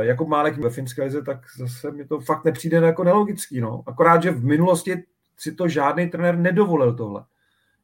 [0.00, 3.60] jako Málek ve finské lize, tak zase mi to fakt nepřijde jako nelogický.
[3.60, 3.82] No.
[3.86, 5.04] Akorát, že v minulosti
[5.36, 7.24] si to žádný trenér nedovolil tohle.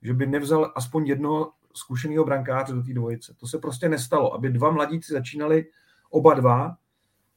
[0.03, 3.35] Že by nevzal aspoň jednoho zkušeného brankáře do té dvojice.
[3.40, 4.35] To se prostě nestalo.
[4.35, 5.66] Aby dva mladíci začínali
[6.11, 6.77] oba dva,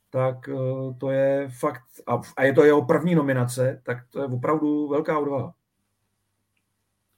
[0.10, 1.82] tak eh, to je fakt,
[2.38, 5.54] a je to jeho první nominace, tak to je opravdu velká odvaha.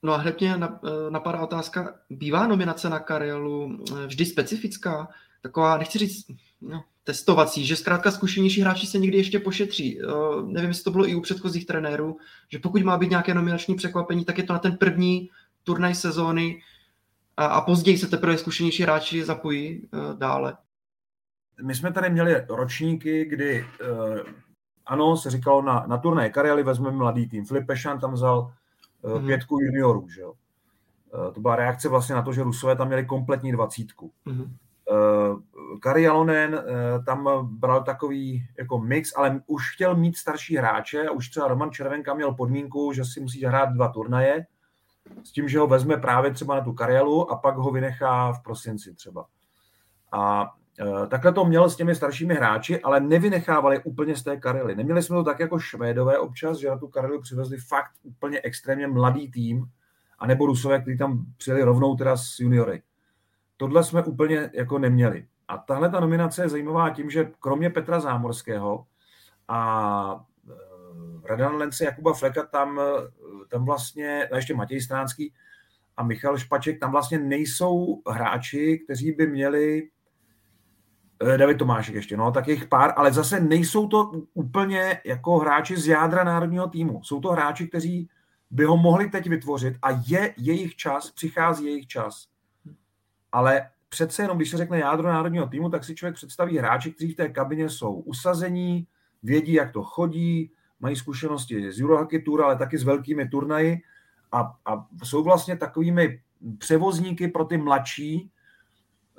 [0.04, 0.70] No a hned mě eh,
[1.10, 5.08] napadá otázka, bývá nominace na Karielu eh, vždy specifická?
[5.42, 6.26] Taková, nechci říct,
[6.62, 10.02] no, testovací, že zkrátka zkušenější hráči se někdy ještě pošetří.
[10.02, 12.18] Uh, nevím, jestli to bylo i u předchozích trenérů,
[12.50, 15.30] že pokud má být nějaké nominační překvapení, tak je to na ten první
[15.64, 16.62] turnaj sezóny
[17.38, 20.58] a, a později se teprve zkušenější hráči zapojí dále.
[21.64, 23.66] My jsme tady měli ročníky, kdy
[24.86, 27.46] ano, se říkalo na, na turnaj Karely vezmeme mladý tým.
[27.46, 28.54] Filip Pešan tam vzal
[29.02, 29.28] uh, hmm.
[29.28, 30.34] pětku juniorů, že jo.
[31.14, 34.12] Uh, to byla reakce vlastně na to, že Rusové tam měli kompletní dvacítku.
[34.26, 34.42] Hmm.
[34.42, 34.50] Uh,
[35.80, 36.64] Kari Jalonen
[37.06, 42.14] tam bral takový jako mix, ale už chtěl mít starší hráče už třeba Roman Červenka
[42.14, 44.46] měl podmínku, že si musí hrát dva turnaje,
[45.24, 48.44] s tím, že ho vezme právě třeba na tu Karielu a pak ho vynechá v
[48.44, 49.26] prosinci třeba.
[50.12, 50.52] A
[51.08, 54.76] takhle to měl s těmi staršími hráči, ale nevynechávali úplně z té Karely.
[54.76, 58.88] Neměli jsme to tak jako Švédové občas, že na tu Karelu přivezli fakt úplně extrémně
[58.88, 59.66] mladý tým,
[60.20, 62.82] anebo Rusové, kteří tam přijeli rovnou teda s juniory.
[63.58, 65.28] Tohle jsme úplně jako neměli.
[65.48, 68.86] A tahle ta nominace je zajímavá tím, že kromě Petra Zámorského
[69.48, 72.84] a e, Radan Lence, Jakuba Fleka, tam, e,
[73.50, 75.34] tam vlastně, a ještě Matěj Stránský
[75.98, 79.90] a Michal Špaček, tam vlastně nejsou hráči, kteří by měli
[81.38, 85.88] David Tomášek ještě, no, tak jich pár, ale zase nejsou to úplně jako hráči z
[85.88, 87.04] jádra národního týmu.
[87.04, 88.10] Jsou to hráči, kteří
[88.50, 92.32] by ho mohli teď vytvořit a je jejich čas, přichází jejich čas
[93.32, 97.14] ale přece jenom, když se řekne jádro národního týmu, tak si člověk představí hráči, kteří
[97.14, 98.88] v té kabině jsou usazení,
[99.24, 103.82] vědí, jak to chodí, mají zkušenosti z Eurohockey Tour, ale taky s velkými turnaji
[104.32, 106.22] a, a jsou vlastně takovými
[106.58, 108.32] převozníky pro ty mladší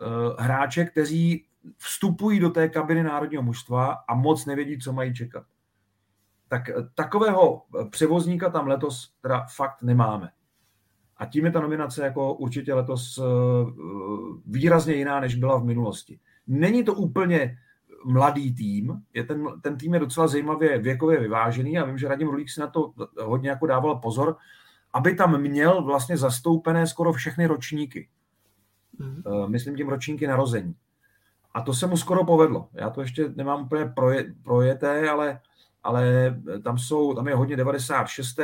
[0.00, 1.44] uh, hráče, kteří
[1.78, 5.44] vstupují do té kabiny národního mužstva a moc nevědí, co mají čekat.
[6.48, 10.30] Tak eh, takového převozníka tam letos teda fakt nemáme.
[11.16, 13.22] A tím je ta nominace jako určitě letos eh,
[14.46, 16.20] výrazně jiná, než byla v minulosti.
[16.46, 17.58] Není to úplně
[18.04, 22.28] mladý tým, je ten, ten tým je docela zajímavě věkově vyvážený a vím, že Radim
[22.28, 24.36] Rulík si na to hodně jako dával pozor,
[24.92, 28.08] aby tam měl vlastně zastoupené skoro všechny ročníky.
[29.00, 29.48] Mm-hmm.
[29.48, 30.74] Myslím tím ročníky narození.
[31.54, 32.68] A to se mu skoro povedlo.
[32.72, 35.40] Já to ještě nemám úplně proje, projeté, ale,
[35.82, 36.34] ale
[36.64, 38.38] tam, jsou, tam je hodně 96,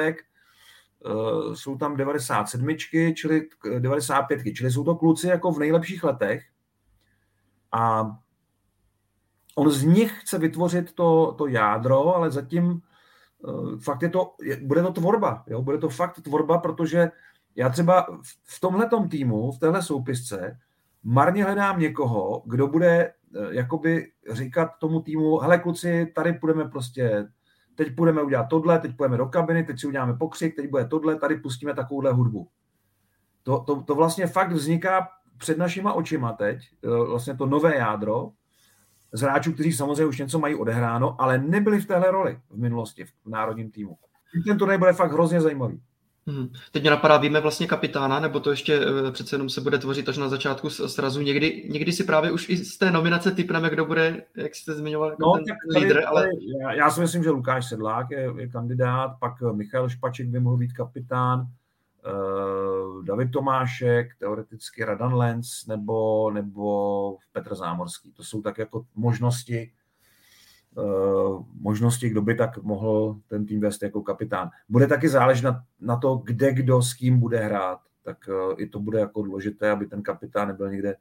[1.07, 2.77] Eh, jsou tam 97,
[3.15, 3.49] čili
[3.79, 6.45] 95, čili jsou to kluci jako v nejlepších letech
[7.73, 8.11] a
[9.57, 12.81] on z nich chce vytvořit to, to jádro, ale zatím
[13.83, 15.63] fakt je to, bude to tvorba, jo?
[15.63, 17.11] bude to fakt tvorba, protože
[17.57, 18.07] já třeba
[18.45, 20.59] v tomhletom týmu, v téhle soupisce,
[21.03, 23.13] marně hledám někoho, kdo bude
[23.51, 27.29] jakoby říkat tomu týmu, hele kluci, tady půjdeme prostě,
[27.75, 31.17] teď půjdeme udělat tohle, teď půjdeme do kabiny, teď si uděláme pokřik, teď bude tohle,
[31.17, 32.49] tady pustíme takovouhle hudbu.
[33.43, 36.59] To, to, to vlastně fakt vzniká před našima očima teď,
[37.09, 38.31] vlastně to nové jádro,
[39.13, 43.05] z hráčů, kteří samozřejmě už něco mají odehráno, ale nebyli v téhle roli v minulosti
[43.05, 43.99] v národním týmu.
[44.47, 45.83] Ten turnaj bude fakt hrozně zajímavý.
[46.29, 46.49] Hmm.
[46.73, 50.09] Teď mě napadá, víme vlastně kapitána, nebo to ještě uh, přece jenom se bude tvořit
[50.09, 51.21] až na začátku srazu.
[51.21, 55.11] Někdy, někdy si právě už i z té nominace typneme, kdo bude, jak jste zmiňoval,
[55.11, 56.03] jako no, ten tady, lídr.
[56.07, 56.29] Ale...
[56.61, 60.57] Já, já si myslím, že Lukáš Sedlák je, je kandidát, pak Michal Špaček by mohl
[60.57, 68.13] být kapitán, uh, David Tomášek, teoreticky Radan Lenz nebo, nebo Petr Zámorský.
[68.13, 69.71] To jsou tak jako možnosti,
[71.61, 74.51] možnosti, kdo by tak mohl ten tým vést jako kapitán.
[74.69, 77.79] Bude taky záležet na, na to, kde kdo s kým bude hrát.
[78.03, 80.97] Tak uh, i to bude jako důležité, aby ten kapitán nebyl někde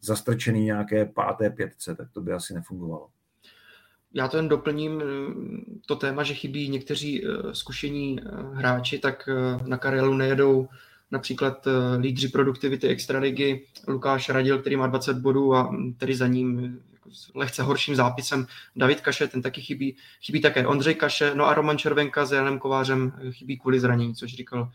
[0.00, 3.08] zastrčený nějaké páté pětce, tak to by asi nefungovalo.
[4.14, 5.02] Já to jen doplním,
[5.86, 8.20] to téma, že chybí někteří zkušení
[8.52, 9.28] hráči, tak
[9.64, 10.68] na Karelu nejedou
[11.10, 16.80] například lídři produktivity extraligy Lukáš Radil, který má 20 bodů a tedy za ním
[17.12, 18.46] s lehce horším zápisem.
[18.76, 19.96] David Kaše, ten taky chybí.
[20.20, 24.34] Chybí také Ondřej Kaše, no a Roman Červenka s Janem Kovářem chybí kvůli zranění, což
[24.34, 24.72] říkal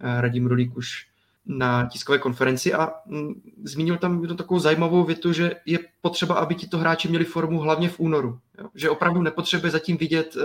[0.00, 1.06] eh, Radim Rulík už
[1.46, 3.32] na tiskové konferenci a mm,
[3.64, 7.88] zmínil tam jednu takovou zajímavou větu, že je potřeba, aby tito hráči měli formu hlavně
[7.88, 8.38] v únoru.
[8.58, 8.68] Jo?
[8.74, 10.40] Že opravdu nepotřebuje zatím vidět eh,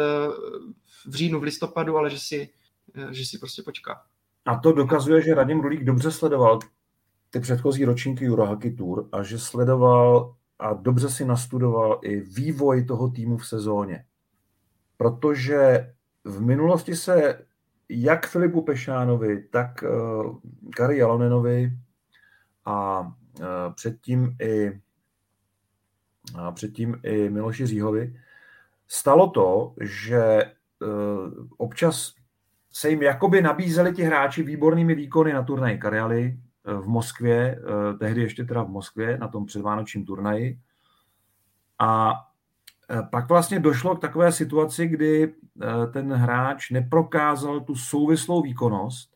[1.08, 2.50] v říjnu, v listopadu, ale že si,
[2.96, 4.02] eh, že si prostě počká.
[4.46, 6.60] A to dokazuje, že Radim Rulík dobře sledoval
[7.30, 13.10] ty předchozí ročníky Eurohockey Tour a že sledoval a dobře si nastudoval i vývoj toho
[13.10, 14.05] týmu v sezóně.
[14.97, 15.91] Protože
[16.24, 17.45] v minulosti se
[17.89, 20.38] jak Filipu Pešánovi, tak uh,
[20.76, 21.72] Kari Jalonenovi
[22.66, 23.45] a uh,
[23.76, 24.82] předtím i
[26.36, 28.20] a předtím i Miloši Říhovi,
[28.88, 32.14] stalo to, že uh, občas
[32.72, 36.39] se jim jakoby nabízeli ti hráči výbornými výkony na turnaji Karialy,
[36.74, 40.59] v Moskvě, eh, tehdy ještě teda v Moskvě, na tom předvánočním turnaji.
[41.80, 42.13] A
[42.89, 49.09] eh, pak vlastně došlo k takové situaci, kdy eh, ten hráč neprokázal tu souvislou výkonnost.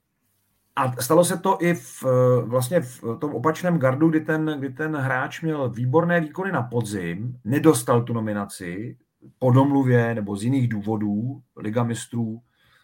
[0.75, 2.03] A stalo se to i v,
[2.45, 7.39] vlastně v tom opačném gardu, kdy ten, kdy ten hráč měl výborné výkony na podzim,
[7.43, 8.97] nedostal tu nominaci
[9.39, 12.41] po domluvě nebo z jiných důvodů, Liga mistrů,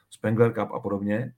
[0.10, 1.34] Spengler Cup a podobně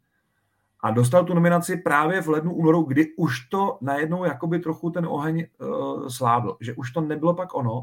[0.81, 5.05] a dostal tu nominaci právě v lednu, únoru, kdy už to najednou jakoby trochu ten
[5.05, 7.81] oheň uh, slábl, že už to nebylo pak ono,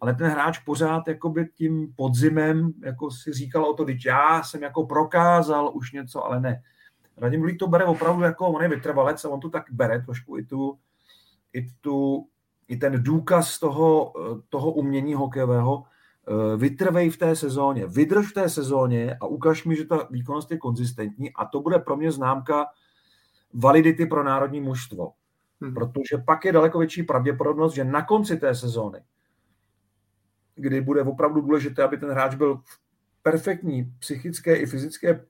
[0.00, 4.62] ale ten hráč pořád jakoby tím podzimem jako si říkal o to, že já jsem
[4.62, 6.62] jako prokázal už něco, ale ne.
[7.16, 10.38] Radim Lulík to bere opravdu jako, on je vytrvalec a on to tak bere trošku
[10.38, 10.78] i tu,
[11.52, 12.26] i tu,
[12.68, 15.84] i ten důkaz toho, eh, toho umění hokejového,
[16.56, 20.58] vytrvej v té sezóně, vydrž v té sezóně a ukaž mi, že ta výkonnost je
[20.58, 22.66] konzistentní a to bude pro mě známka
[23.54, 25.12] validity pro národní mužstvo.
[25.60, 25.74] Hmm.
[25.74, 29.00] Protože pak je daleko větší pravděpodobnost, že na konci té sezóny,
[30.54, 32.78] kdy bude opravdu důležité, aby ten hráč byl v
[33.22, 35.24] perfektní psychické i fyzické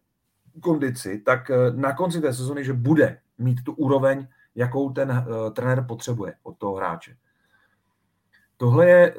[0.61, 5.51] kondici, tak eh, na konci té sezóny, že bude mít tu úroveň, jakou ten uh,
[5.53, 7.17] trenér potřebuje od toho hráče.
[8.57, 9.15] Tohle je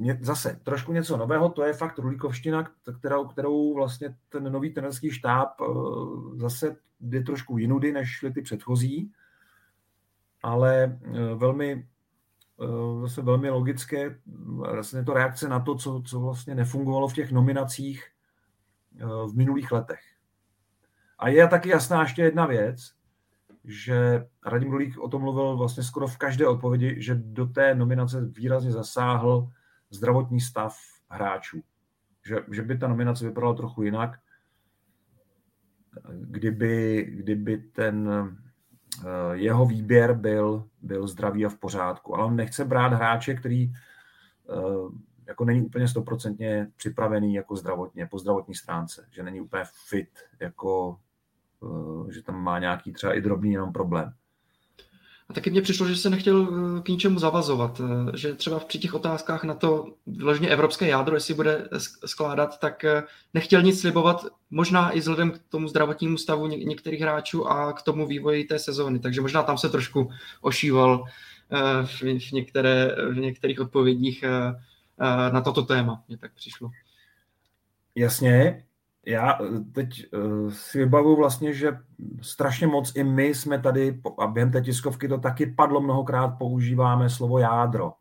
[0.00, 5.10] uh, zase trošku něco nového, to je fakt Rulíkovština, kterou, kterou vlastně ten nový trenerský
[5.10, 9.12] štáb uh, zase jde trošku jinudy, než ty předchozí,
[10.42, 11.88] ale uh, velmi
[12.56, 17.32] uh, zase velmi logické, vlastně to reakce na to, co, co vlastně nefungovalo v těch
[17.32, 18.04] nominacích
[19.26, 20.00] v minulých letech.
[21.18, 22.92] A je taky jasná ještě jedna věc,
[23.64, 28.20] že Radim Rulík o tom mluvil vlastně skoro v každé odpovědi, že do té nominace
[28.20, 29.48] výrazně zasáhl
[29.90, 30.76] zdravotní stav
[31.08, 31.62] hráčů.
[32.26, 34.18] Že, že by ta nominace vypadala trochu jinak,
[36.10, 42.14] kdyby, kdyby ten eh, jeho výběr byl, byl zdravý a v pořádku.
[42.14, 43.72] Ale on nechce brát hráče, který eh,
[45.26, 50.10] jako není úplně stoprocentně připravený jako zdravotně, po zdravotní stránce, že není úplně fit
[50.40, 50.98] jako
[51.62, 54.12] Eh, že tam má nějaký třeba i drobný jenom problém.
[55.28, 58.78] A taky mně přišlo, že se nechtěl eh, k ničemu zavazovat, eh, že třeba při
[58.78, 61.68] těch otázkách na to vyloženě evropské jádro, jestli bude
[62.06, 62.84] skládat, tak
[63.34, 68.06] nechtěl nic slibovat, možná i vzhledem k tomu zdravotnímu stavu některých hráčů a k tomu
[68.06, 68.98] vývoji té sezóny.
[68.98, 70.10] Takže možná tam se trošku
[70.40, 71.04] ošíval
[71.84, 72.02] v,
[72.32, 74.24] některé, v některých odpovědích
[75.32, 76.70] na toto téma, mně tak přišlo.
[77.94, 78.65] Jasně,
[79.06, 79.38] já
[79.72, 80.06] teď
[80.48, 81.78] si vybavuju vlastně, že
[82.20, 87.10] strašně moc i my jsme tady, a během té tiskovky to taky padlo mnohokrát, používáme
[87.10, 87.92] slovo jádro.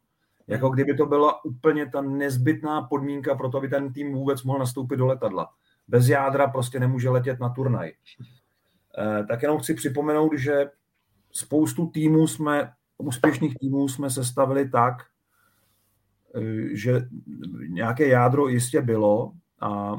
[0.48, 4.60] Jako kdyby to byla úplně ta nezbytná podmínka pro to, aby ten tým vůbec mohl
[4.60, 5.50] nastoupit do letadla.
[5.88, 7.92] Bez jádra prostě nemůže letět na turnaj.
[9.28, 10.70] Tak jenom chci připomenout, že
[11.32, 14.96] spoustu týmů jsme, úspěšných týmů jsme sestavili tak,
[16.72, 17.08] že
[17.68, 19.32] nějaké jádro jistě bylo
[19.62, 19.96] a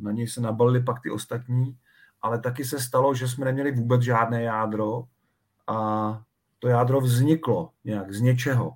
[0.00, 1.76] na něj se nabalili pak ty ostatní,
[2.22, 5.04] ale taky se stalo, že jsme neměli vůbec žádné jádro
[5.66, 6.20] a
[6.58, 8.74] to jádro vzniklo nějak z něčeho.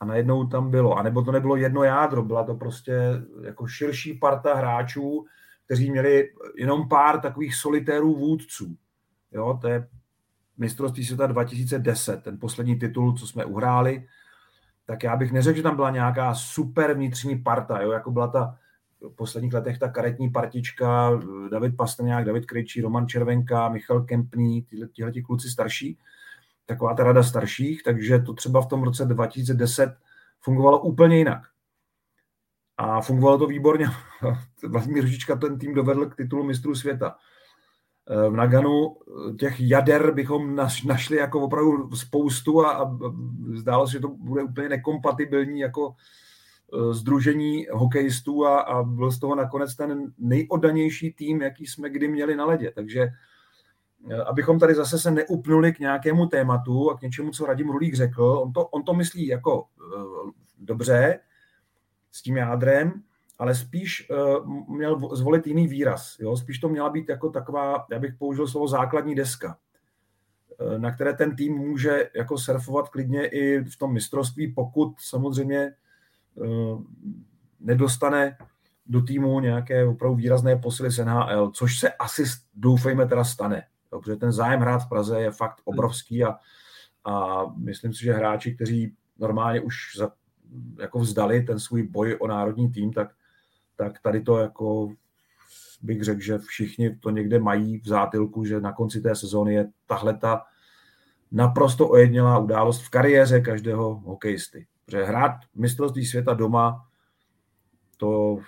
[0.00, 4.54] A najednou tam bylo, anebo to nebylo jedno jádro, byla to prostě jako širší parta
[4.54, 5.24] hráčů,
[5.64, 8.76] kteří měli jenom pár takových solitérů vůdců.
[9.32, 9.88] Jo, to je
[10.58, 14.06] mistrovství světa 2010, ten poslední titul, co jsme uhráli,
[14.86, 18.58] tak já bych neřekl, že tam byla nějaká super vnitřní parta, jo, jako byla ta
[19.08, 25.12] v posledních letech ta karetní partička, David Pastrňák, David Krejčí, Roman Červenka, Michal Kempný, tihle
[25.26, 25.98] kluci starší,
[26.66, 29.96] taková ta rada starších, takže to třeba v tom roce 2010
[30.40, 31.42] fungovalo úplně jinak.
[32.76, 33.86] A fungovalo to výborně.
[34.68, 37.16] Vladimír Ružička ten tým dovedl k titulu mistrů světa.
[38.10, 42.96] Eh, v Naganu eh, těch jader bychom našli jako opravdu spoustu a, a
[43.54, 45.94] zdálo se, že to bude úplně nekompatibilní jako
[46.90, 52.08] združení eh, hokejistů a, a byl z toho nakonec ten nejoddanější tým, jaký jsme kdy
[52.08, 52.72] měli na ledě.
[52.74, 53.08] Takže
[54.26, 58.22] abychom tady zase se neupnuli k nějakému tématu a k něčemu, co Radim Rulík řekl,
[58.22, 59.66] on to, on to myslí jako
[60.58, 61.18] dobře
[62.10, 62.92] s tím jádrem,
[63.38, 66.16] ale spíš uh, měl zvolit jiný výraz.
[66.20, 66.36] Jo?
[66.36, 69.58] Spíš to měla být jako taková, já bych použil slovo základní deska,
[70.78, 75.74] na které ten tým může jako surfovat klidně i v tom mistrovství, pokud samozřejmě
[77.60, 78.36] nedostane
[78.86, 82.24] do týmu nějaké opravdu výrazné posily z NHL, což se asi
[82.54, 84.00] doufejme teda stane, jo?
[84.00, 86.36] protože ten zájem hrát v Praze je fakt obrovský a,
[87.04, 90.10] a myslím si, že hráči, kteří normálně už za,
[90.78, 93.08] jako vzdali ten svůj boj o národní tým, tak
[93.76, 94.88] tak tady to jako
[95.82, 99.68] bych řekl, že všichni to někde mají v zátilku, že na konci té sezóny je
[99.86, 100.42] tahle ta
[101.32, 104.66] naprosto ojednělá událost v kariéře každého hokejisty.
[104.92, 106.86] Protože hrát mistrovství světa doma,
[107.96, 108.38] to,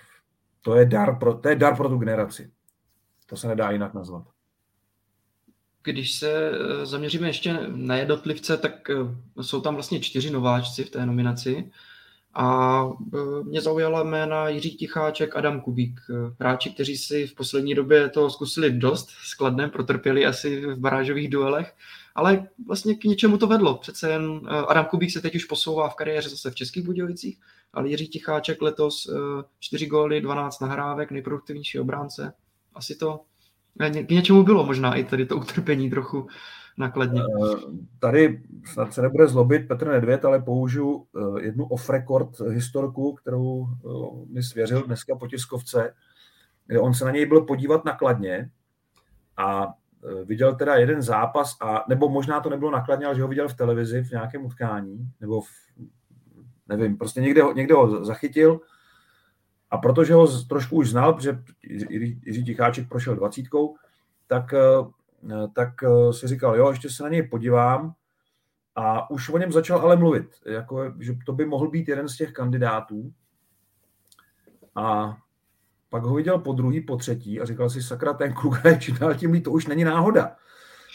[0.61, 2.51] to, je dar pro, to je dar pro tu generaci.
[3.25, 4.23] To se nedá jinak nazvat.
[5.83, 8.95] Když se eh, zaměříme ještě na jednotlivce, tak eh,
[9.43, 11.71] jsou tam vlastně čtyři nováčci v té nominaci.
[12.37, 12.81] A
[13.13, 16.01] e, mě zaujala jména Jiří Ticháček, Adam Kubík.
[16.39, 21.73] Hráči, kteří si v poslední době to zkusili dost skladné, protrpěli asi v barážových duelech,
[22.15, 23.77] ale vlastně k něčemu to vedlo.
[23.77, 27.39] Přece jen e, Adam Kubík se teď už posouvá v kariéře zase v Českých Budějovicích,
[27.73, 29.07] ale Jiří Ticháček letos
[29.59, 32.33] 4 góly, 12 nahrávek, nejproduktivnější obránce.
[32.73, 33.21] Asi to
[34.07, 36.27] k něčemu bylo možná i tady to utrpení trochu
[36.77, 37.21] nakladně.
[37.21, 37.55] Eh,
[37.99, 38.43] tady
[38.73, 44.43] snad se nebude zlobit Petr Nedvěd, ale použiju eh, jednu off-record historku, kterou eh, mi
[44.43, 45.93] svěřil dneska po tiskovce,
[46.67, 48.49] kde on se na něj byl podívat nakladně
[49.37, 49.73] a
[50.25, 53.53] viděl teda jeden zápas, a, nebo možná to nebylo nakladně, ale že ho viděl v
[53.53, 55.47] televizi v nějakém utkání, nebo v,
[56.67, 58.59] nevím, prostě někde někde ho zachytil
[59.71, 61.39] a protože ho trošku už znal, protože
[62.25, 63.75] Jiří Ticháček prošel dvacítkou,
[64.27, 64.53] tak
[65.31, 67.93] Eh, tak eh, si říkal, jo, ještě se na něj podívám.
[68.75, 72.17] A už o něm začal ale mluvit, jako, že to by mohl být jeden z
[72.17, 73.13] těch kandidátů.
[74.75, 75.17] A
[75.89, 78.97] pak ho viděl po druhý, po třetí a říkal si, sakra, ten kluk je čím
[78.97, 80.35] dál tím to už není náhoda.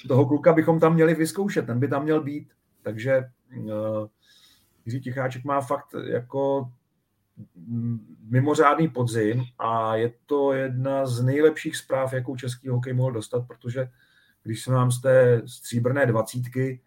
[0.09, 2.53] Toho kluka bychom tam měli vyzkoušet, ten by tam měl být.
[2.83, 3.25] Takže
[3.57, 4.07] uh,
[4.87, 6.71] Jiří Ticháček má fakt jako
[7.55, 13.47] mm, mimořádný podzim a je to jedna z nejlepších zpráv, jakou český hokej mohl dostat,
[13.47, 13.89] protože
[14.43, 16.81] když se nám z té stříbrné dvacítky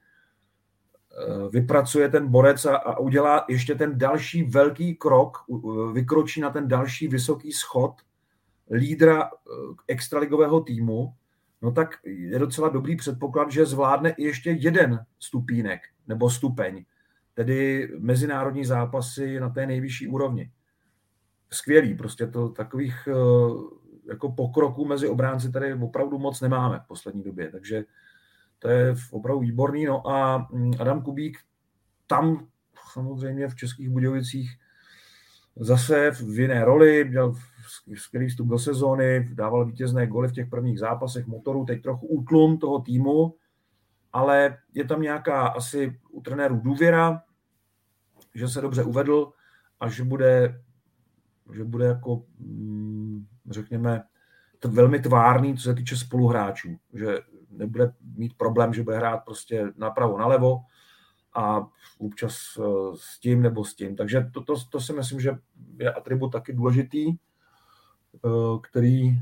[1.51, 5.38] vypracuje ten borec a, a udělá ještě ten další velký krok,
[5.93, 7.93] vykročí na ten další vysoký schod
[8.72, 9.30] lídra eh,
[9.88, 11.14] extraligového týmu,
[11.61, 16.86] no tak je docela dobrý předpoklad, že zvládne ještě jeden stupínek nebo stupeň,
[17.34, 20.51] tedy mezinárodní zápasy na té nejvyšší úrovni.
[21.49, 23.14] Skvělý, prostě to takových eh,
[24.09, 27.84] jako pokroku mezi obránci tady opravdu moc nemáme v poslední době, takže
[28.64, 29.86] to je opravdu výborný.
[29.86, 31.38] No a mm, Adam Kubík
[32.07, 32.47] tam
[32.93, 34.51] samozřejmě v Českých Budějovicích
[35.55, 37.34] zase v jiné roli, měl
[37.95, 42.57] skvělý vstup do sezóny, dával vítězné goly v těch prvních zápasech motoru, teď trochu útlum
[42.57, 43.36] toho týmu,
[44.14, 47.22] ale je tam nějaká asi u trenérů důvěra,
[48.36, 49.32] že se dobře uvedl
[49.80, 50.61] a že bude,
[51.53, 54.03] že bude jako mm, řekněme,
[54.66, 57.18] velmi tvárný, co se týče spoluhráčů, že
[57.58, 60.60] nebude mít problém, že bude hrát prostě napravo, nalevo
[61.34, 62.64] a občas eh,
[62.95, 63.95] s tím nebo s tím.
[63.95, 65.38] Takže to, to, to si myslím, že
[65.80, 68.30] je atribut taky důležitý, eh,
[68.62, 69.22] který,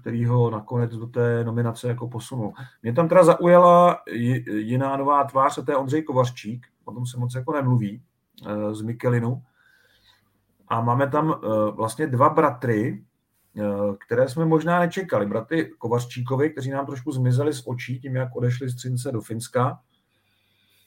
[0.00, 2.52] který ho nakonec do té nominace jako posunul.
[2.82, 4.02] Mě tam teda zaujala
[4.46, 8.02] jiná nová tvář, a to je Ondřej Kovařčík, o tom se moc jako nemluví,
[8.72, 9.42] z Mikelinu.
[10.68, 11.40] A máme tam
[11.74, 13.13] vlastně dva bratry, Eh,
[14.06, 15.26] které jsme možná nečekali.
[15.26, 19.80] Bratry Kovařčíkovi, kteří nám trošku zmizeli z očí tím, jak odešli z Třince do Finska.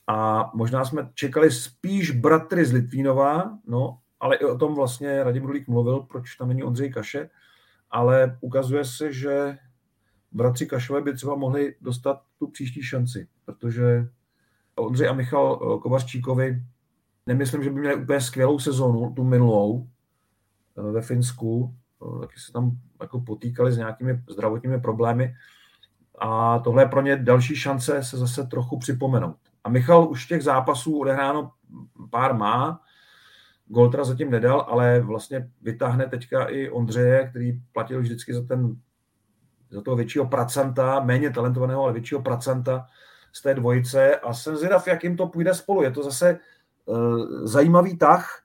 [0.07, 5.43] A možná jsme čekali spíš bratry z Litvínova, no, ale i o tom vlastně Radim
[5.43, 7.30] Rulík mluvil, proč tam není Ondřej Kaše,
[7.91, 9.57] ale ukazuje se, že
[10.32, 14.07] bratři Kašové by třeba mohli dostat tu příští šanci, protože
[14.76, 16.63] Ondřej a Michal eh, Kovařčíkovi
[17.26, 19.88] nemyslím, že by měli úplně skvělou sezonu, tu minulou
[20.78, 21.76] eh, ve Finsku,
[22.22, 22.72] taky se tam
[23.02, 25.36] jako potýkali s nějakými zdravotními problémy
[26.20, 29.38] a tohle je pro ně další šance se zase trochu připomenout.
[29.64, 31.52] A Michal už těch zápasů odehráno
[32.10, 32.82] pár má,
[33.68, 38.76] gol teda zatím nedal, ale vlastně vytáhne teďka i Ondřeje, který platil vždycky za ten
[39.70, 42.86] za toho většího pracanta, méně talentovaného, ale většího pracanta
[43.32, 45.84] z té dvojice a jsem zvědav, jak jim to půjde spolu.
[45.84, 46.39] Je to zase
[46.86, 48.43] uh, zajímavý tah,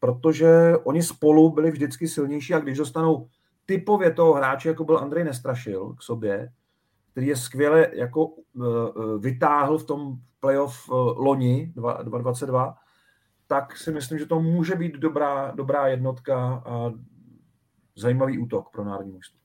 [0.00, 3.28] protože oni spolu byli vždycky silnější a když dostanou
[3.66, 6.52] typově toho hráče, jako byl Andrej Nestrašil k sobě,
[7.10, 11.72] který je skvěle jako eh, eh, vytáhl v tom playoff eh, loni
[12.02, 12.74] 2022,
[13.46, 16.92] tak si myslím, že to může být dobrá, dobrá jednotka a
[17.96, 19.38] zajímavý útok pro národní mužstvo.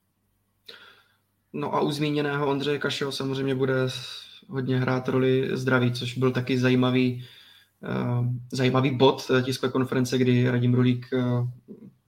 [1.53, 3.75] No a u zmíněného Ondřeje Kašeho samozřejmě bude
[4.49, 7.25] hodně hrát roli zdraví, což byl taky zajímavý
[8.51, 11.23] zajímavý bod tiskové konference, kdy Radim Rulík eh,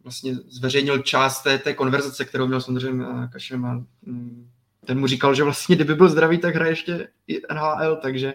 [0.04, 4.50] vlastně zveřejnil část té, té konverzace, kterou měl samozřejmě eh, Kašem a mm,
[4.86, 8.34] ten mu říkal, že vlastně kdyby byl zdravý, tak hraje ještě i NHL, takže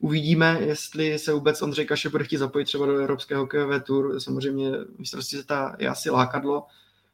[0.00, 4.20] uvidíme, jestli se vůbec Ondřej Kaše bude chtít zapojit třeba do Evropského hokejové tour.
[4.20, 6.66] Samozřejmě mistrovství ta je asi lákadlo,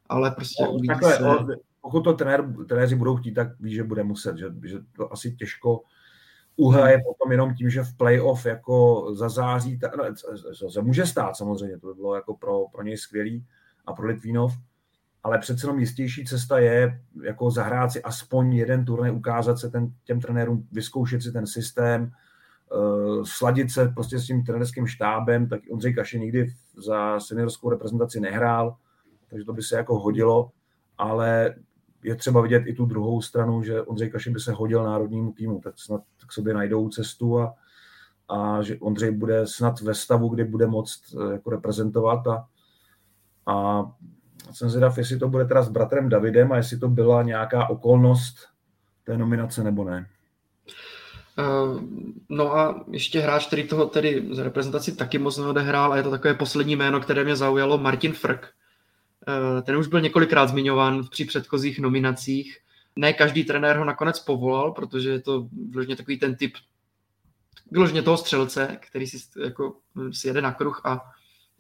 [0.08, 1.56] ale prostě no, uvidí takhle, se.
[1.80, 5.36] pokud to trenér, trenéři budou chtít, tak ví, že bude muset, že, že to asi
[5.36, 5.82] těžko
[6.56, 10.04] uhraje potom jenom tím, že v playoff jako zazáří, ta, no,
[10.70, 13.46] se může stát samozřejmě, to by bylo jako pro, pro něj skvělý
[13.86, 14.54] a pro Litvínov,
[15.22, 19.92] ale přece jenom jistější cesta je jako zahrát si aspoň jeden turnaj, ukázat se ten,
[20.04, 22.10] těm trenérům, vyzkoušet si ten systém,
[22.72, 28.20] uh, sladit se prostě s tím trenérským štábem, tak Ondřej Kaše nikdy za seniorskou reprezentaci
[28.20, 28.76] nehrál,
[29.30, 30.50] takže to by se jako hodilo,
[30.98, 31.54] ale
[32.04, 35.60] je třeba vidět i tu druhou stranu, že Ondřej Kašin by se hodil národnímu týmu,
[35.60, 37.54] tak snad k sobě najdou cestu a,
[38.28, 42.46] a že Ondřej bude snad ve stavu, kdy bude moct eh, jako reprezentovat a,
[43.46, 43.84] a
[44.52, 48.36] jsem zvědav, jestli to bude teda s bratrem Davidem a jestli to byla nějaká okolnost
[49.04, 50.06] té nominace nebo ne.
[51.38, 51.82] Uh,
[52.28, 56.10] no a ještě hráč, který toho tedy z reprezentaci taky moc neodehrál a je to
[56.10, 58.63] takové poslední jméno, které mě zaujalo, Martin Frk, Eh,
[59.62, 62.58] ten už byl několikrát zmiňován při předchozích nominacích.
[62.96, 66.54] Ne každý trenér ho nakonec povolal, protože je to vložně takový ten typ
[67.70, 69.76] vyloženě toho střelce, který si, jako,
[70.12, 71.00] si jede na kruh a,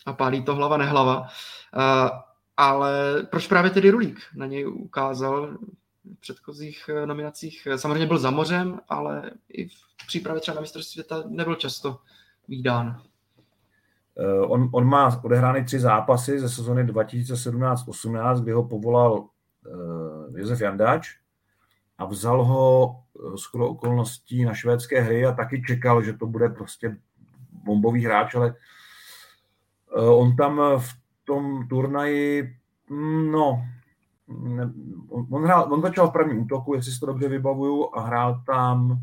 [0.06, 1.20] a pálí to hlava nehlava.
[1.20, 2.08] Uh,
[2.56, 5.58] ale proč právě tedy Rulík na něj ukázal
[6.04, 7.68] v předchozích eh, nominacích?
[7.76, 12.00] Samozřejmě byl za mořem, ale i v přípravě třeba na mistrovství světa nebyl často
[12.48, 13.02] výdán.
[14.18, 20.60] Eh, on, on má odehrány tři zápasy ze sezony 2017-18, kdy ho povolal uh, Josef
[20.60, 21.16] Jandáč
[21.98, 26.48] a vzal ho uh, s okolností na švédské hry a taky čekal, že to bude
[26.48, 26.96] prostě
[27.64, 28.54] bombový hráč, ale
[29.96, 30.88] on tam v
[31.24, 32.56] tom turnaji,
[32.90, 33.62] mm, no,
[35.30, 38.98] on, hrál, on začal v prvním útoku, jestli si to dobře vybavuju, a hrál tam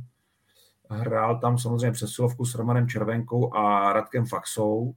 [0.91, 4.95] hrál tam samozřejmě přesilovku s Romanem Červenkou a Radkem Faxou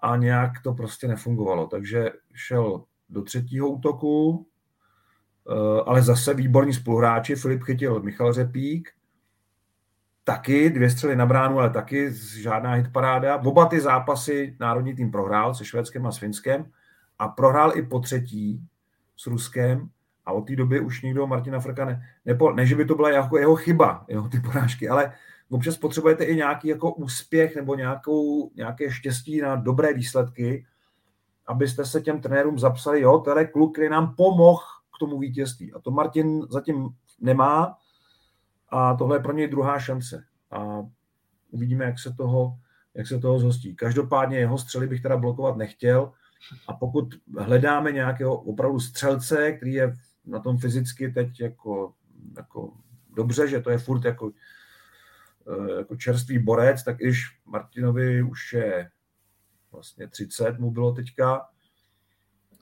[0.00, 1.66] a nějak to prostě nefungovalo.
[1.66, 4.46] Takže šel do třetího útoku,
[5.50, 7.36] eh, ale zase výborní spoluhráči.
[7.36, 8.90] Filip chytil Michal Řepík,
[10.24, 13.36] taky dvě střely na bránu, ale taky žádná hitparáda.
[13.36, 16.70] Oba ty zápasy národní tým prohrál se Švédskem a s Finskem
[17.18, 18.62] a prohrál i po třetí
[19.16, 19.90] s Ruskem
[20.28, 23.10] a od té doby už nikdo Martina Frka ne, nepo, ne, že by to byla
[23.10, 25.12] jako jeho chyba, jeho ty porážky, ale
[25.50, 30.66] občas potřebujete i nějaký jako úspěch nebo nějakou, nějaké štěstí na dobré výsledky,
[31.46, 34.62] abyste se těm trenérům zapsali, jo, tenhle kluk, který nám pomohl
[34.96, 35.72] k tomu vítězství.
[35.72, 36.88] A to Martin zatím
[37.20, 37.76] nemá
[38.68, 40.24] a tohle je pro něj druhá šance.
[40.50, 40.82] A
[41.50, 42.54] uvidíme, jak se toho,
[42.94, 43.76] jak se toho zhostí.
[43.76, 46.12] Každopádně jeho střely bych teda blokovat nechtěl.
[46.68, 49.94] A pokud hledáme nějakého opravdu střelce, který je
[50.28, 51.92] na tom fyzicky teď jako,
[52.36, 52.72] jako
[53.16, 54.30] dobře, že to je furt jako,
[55.48, 58.90] eh, jako čerstvý borec, tak když Martinovi už je
[59.72, 61.46] vlastně 30 mu bylo teďka,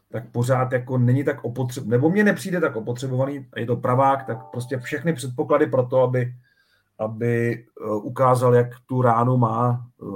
[0.09, 4.51] tak pořád jako není tak opotřebovaný, nebo mně nepřijde tak opotřebovaný, je to pravák, tak
[4.51, 6.35] prostě všechny předpoklady pro to, aby,
[6.99, 10.07] aby eh, ukázal, jak tu ránu má eh,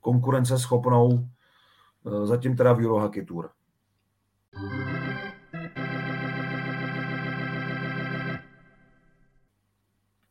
[0.00, 1.28] konkurenceschopnou
[2.24, 3.50] zatím teda v Eurohockey Tour.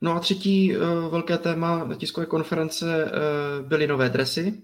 [0.01, 4.61] No a třetí uh, velké téma tiskové konference uh, byly nové dresy.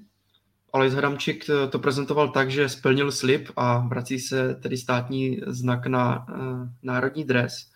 [0.73, 6.25] Alois Hramčík to prezentoval tak, že splnil slib a vrací se tedy státní znak na
[6.84, 7.71] národní dres.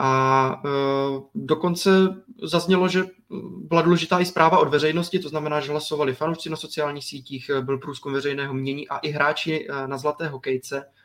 [0.00, 0.62] A
[1.34, 1.90] dokonce
[2.42, 3.04] zaznělo, že
[3.68, 7.78] byla důležitá i zpráva od veřejnosti, to znamená, že hlasovali fanoušci na sociálních sítích, byl
[7.78, 10.99] průzkum veřejného mění a i hráči na zlaté hokejce Eh,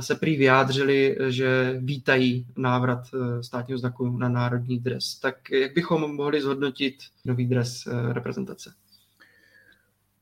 [0.00, 5.18] se prý vyjádřili, že vítají návrat eh, státního znaku na národní dres.
[5.18, 8.74] Tak jak bychom mohli zhodnotit nový dres eh, reprezentace?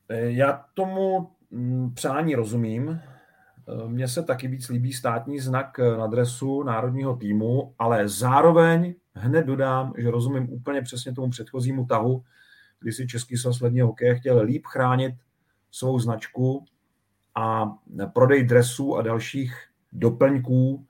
[0.09, 3.01] Já tomu mm, přání rozumím.
[3.87, 9.93] Mně se taky víc líbí státní znak na dresu národního týmu, ale zároveň hned dodám,
[9.97, 12.23] že rozumím úplně přesně tomu předchozímu tahu,
[12.79, 15.15] kdy si Český svaz ledního hokeje chtěl líp chránit
[15.71, 16.65] svou značku
[17.35, 17.73] a
[18.13, 19.55] prodej dresů a dalších
[19.91, 20.85] doplňků,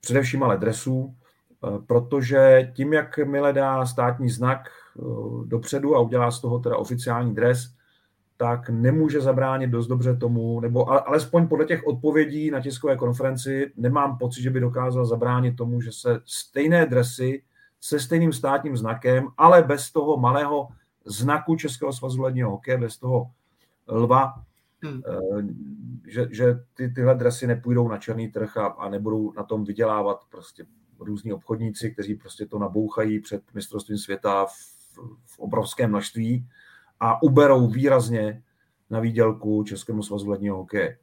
[0.00, 5.02] především ale dresů, eh, protože tím, jak Mile dá státní znak eh,
[5.44, 7.74] dopředu a udělá z toho teda oficiální dres,
[8.36, 14.18] tak nemůže zabránit dost dobře tomu, nebo alespoň podle těch odpovědí na tiskové konferenci nemám
[14.18, 17.42] pocit, že by dokázal zabránit tomu, že se stejné dresy
[17.80, 20.68] se stejným státním znakem, ale bez toho malého
[21.04, 23.30] znaku Českého svazu ledního hokeje, bez toho
[23.88, 24.34] lva,
[24.84, 25.02] Hmm.
[25.08, 25.42] Eh,
[26.06, 30.20] že, že ty, tyhle dresy nepůjdou na černý trh a, a nebudou na tom vydělávat
[30.30, 30.64] prostě
[30.98, 36.48] různí obchodníci, kteří prostě to nabouchají před mistrovstvím světa v, v obrovském množství
[37.00, 38.42] a uberou výrazně
[38.90, 40.98] na výdělku Českému svazu ledního hokeje.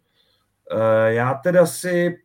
[0.71, 2.17] Eh, já teda si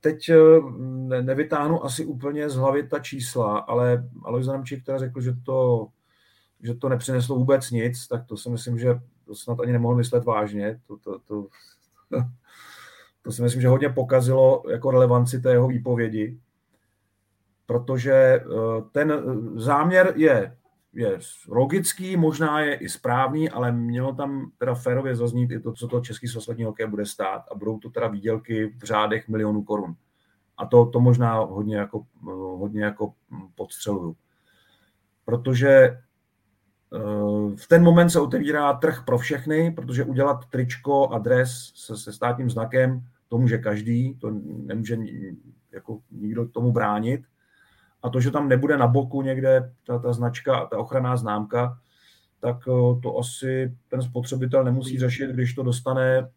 [0.00, 5.32] teď eh, nevytáhnu asi úplně z hlavy ta čísla, ale Alois Zamčík teda řekl, že
[5.42, 5.88] to,
[6.62, 10.24] že to nepřineslo vůbec nic, tak to si myslím, že to snad ani nemohl myslet
[10.24, 10.80] vážně.
[10.86, 11.46] To, to, to,
[13.22, 16.38] to si myslím, že hodně pokazilo jako relevanci té jeho výpovědi,
[17.66, 18.44] protože eh,
[18.92, 19.12] ten
[19.54, 20.56] záměr je,
[20.92, 21.18] je
[21.48, 26.00] logický, možná je i správný, ale mělo tam teda férově zaznít i to, co to
[26.00, 29.94] Český svaz hokej bude stát a budou to teda výdělky v řádech milionů korun.
[30.56, 33.12] A to, to možná hodně jako, eh, hodně jako
[33.54, 34.16] podstřeluju.
[35.24, 35.98] Protože
[37.56, 42.12] v ten moment se otevírá trh pro všechny, protože udělat tričko a dres se, se
[42.12, 44.96] státním znakem, to může každý, to nemůže
[45.72, 47.20] jako nikdo tomu bránit.
[48.02, 51.78] A to, že tam nebude na boku někde ta, ta značka, ta ochranná známka,
[52.40, 56.28] tak eh, to asi ten spotřebitel nemusí řešit, když to dostane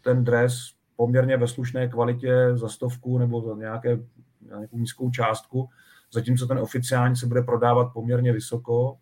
[0.00, 0.54] ten dres
[0.96, 3.98] poměrně ve slušné kvalitě za stovku nebo za nějaké,
[4.40, 5.68] nějakou nízkou částku,
[6.12, 8.98] zatímco ten oficiální se bude prodávat poměrně vysoko,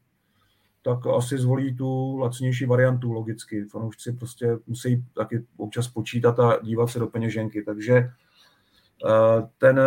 [0.83, 3.64] tak asi zvolí tu lacnější variantu logicky.
[3.64, 7.62] Fanoušci prostě musí taky občas počítat a dívat se do peněženky.
[7.62, 9.80] Takže eh, ten,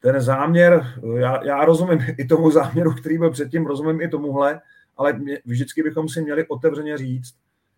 [0.00, 4.60] ten záměr, já, já rozumím i tomu záměru, který byl předtím, rozumím i tomuhle,
[4.96, 7.34] ale mě, vždycky bychom si měli otevřeně říct,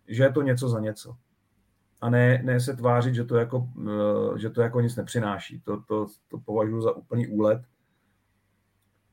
[0.07, 1.15] že je to něco za něco.
[2.01, 5.61] A ne, ne se tvářit, že to, jako, eh, že to jako nic nepřináší.
[5.61, 7.61] To, to, to považuji za úplný úlet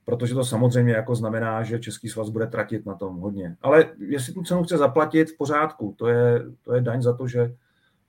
[0.06, 3.56] protože to samozřejmě jako znamená, že Český svaz bude tratit na tom hodně.
[3.62, 7.28] Ale jestli tu cenu chce zaplatit, v pořádku, to je, to je daň za to,
[7.28, 7.54] že eh,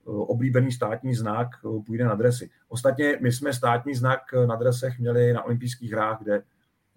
[0.04, 2.50] oblíbený státní znak eh, půjde na dresy.
[2.68, 6.42] Ostatně my jsme státní znak eh, na dresech měli na olympijských hrách, kde,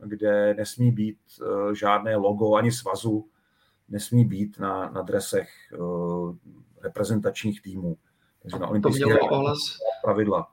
[0.05, 1.17] kde nesmí být
[1.73, 3.27] žádné logo ani svazu,
[3.89, 5.49] nesmí být na, na dresech
[6.81, 7.97] reprezentačních týmů.
[8.41, 9.53] Takže na olympijských hrách
[10.03, 10.47] pravidla.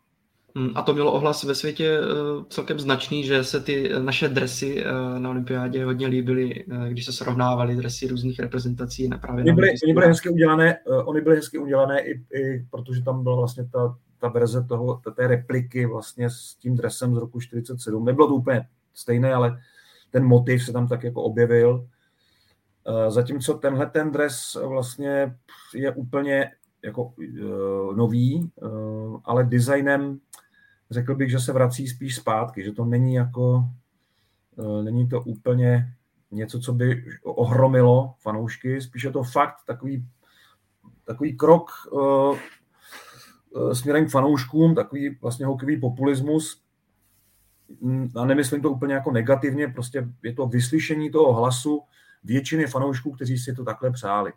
[0.57, 4.84] Hmm, a to mělo ohlas ve světě uh, celkem značný, že se ty naše dresy
[4.84, 9.09] uh, na olympiádě hodně líbily, když se srovnávaly dresy různých reprezentací.
[9.09, 13.03] Na právě oni, byly, oni byly hezky udělané, oni byly hezky udělané i, i protože
[13.03, 17.40] tam byla vlastně ta, ta verze toho, té repliky vlastně s tím dresem z roku
[17.40, 18.05] 47.
[18.05, 19.59] Nebylo to úplně stejné, ale
[20.11, 21.86] ten motiv se tam tak jako objevil.
[23.09, 25.36] Zatímco tenhle ten dres vlastně
[25.74, 26.51] je úplně
[26.85, 30.20] jako uh, nový, uh, ale designem
[30.91, 33.64] řekl bych, že se vrací spíš zpátky, že to není jako,
[34.57, 35.95] uh, není to úplně
[36.31, 40.07] něco, co by ohromilo fanoušky, spíš je to fakt takový
[41.05, 42.39] takový krok uh,
[43.72, 46.62] směrem k fanouškům, takový vlastně hokejový populismus,
[47.81, 51.83] mm, a nemyslím to úplně jako negativně, prostě je to vyslyšení toho hlasu
[52.24, 54.33] většiny fanoušků, kteří si to takhle přáli.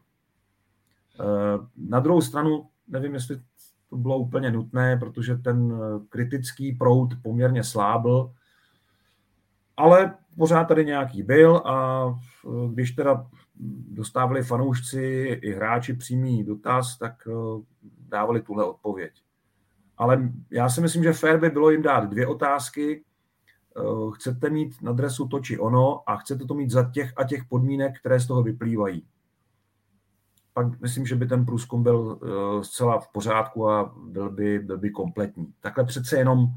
[1.78, 3.42] Na druhou stranu, nevím, jestli
[3.90, 8.34] to bylo úplně nutné, protože ten kritický proud poměrně slábl,
[9.78, 12.06] ale pořád tady nějaký byl a
[12.74, 13.28] když teda
[13.92, 15.02] dostávali fanoušci
[15.42, 17.32] i hráči přímý dotaz, tak eh,
[18.10, 19.12] dávali tuhle odpověď.
[19.98, 23.04] Ale já si myslím, že fér by bylo jim dát dvě otázky.
[23.78, 23.82] Eh,
[24.14, 27.46] chcete mít na dresu to či ono a chcete to mít za těch a těch
[27.46, 29.06] podmínek, které z toho vyplývají.
[30.54, 34.78] Pak myslím, že by ten průzkum byl eh, zcela v pořádku a byl by, byl
[34.78, 35.54] by kompletní.
[35.60, 36.48] Takhle přece jenom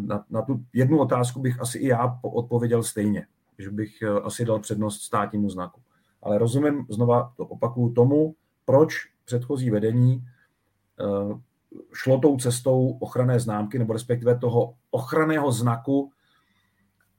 [0.00, 3.26] na, na tu jednu otázku bych asi i já odpověděl stejně,
[3.58, 5.80] že bych asi dal přednost státnímu znaku
[6.22, 8.34] ale rozumím, znova to opakuju, tomu,
[8.64, 10.24] proč předchozí vedení
[11.00, 11.38] eh,
[11.92, 16.12] šlo tou cestou ochranné známky, nebo respektive toho ochranného znaku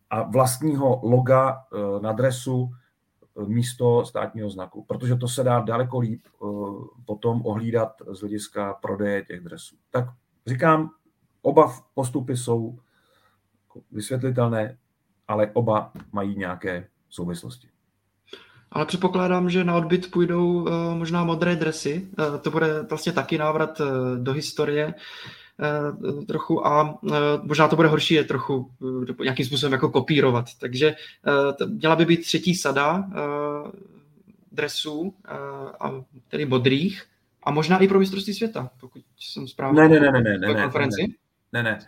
[0.10, 2.76] a vlastního loga eh, na dresu eh,
[3.48, 6.22] místo státního znaku, protože to se dá daleko líp
[7.06, 9.76] potom ohlídat z hlediska prodeje těch dresů.
[9.92, 10.06] Tak
[10.48, 10.90] říkám,
[11.42, 12.80] oba postupy jsou
[13.92, 14.78] vysvětlitelné,
[15.28, 17.68] ale oba mají nějaké souvislosti.
[18.72, 22.10] Ale předpokládám, že na odbyt půjdou uh, možná modré dresy.
[22.20, 23.82] Uh, to bude vlastně taky návrat
[24.18, 24.94] do historie
[25.62, 28.72] Eh, trochu a eh, možná to bude horší je trochu
[29.10, 30.46] eh, nějakým způsobem jako kopírovat.
[30.60, 30.96] Takže
[31.68, 33.10] měla by být třetí sada
[34.52, 35.14] dresů,
[35.80, 35.92] a
[36.28, 37.04] tedy modrých,
[37.44, 39.82] a možná i pro mistrovství světa, pokud jsem správně.
[39.82, 41.08] Ne, ne, ne, ne, ne, ne, ne, ne,
[41.54, 41.64] ne.
[41.64, 41.80] ne.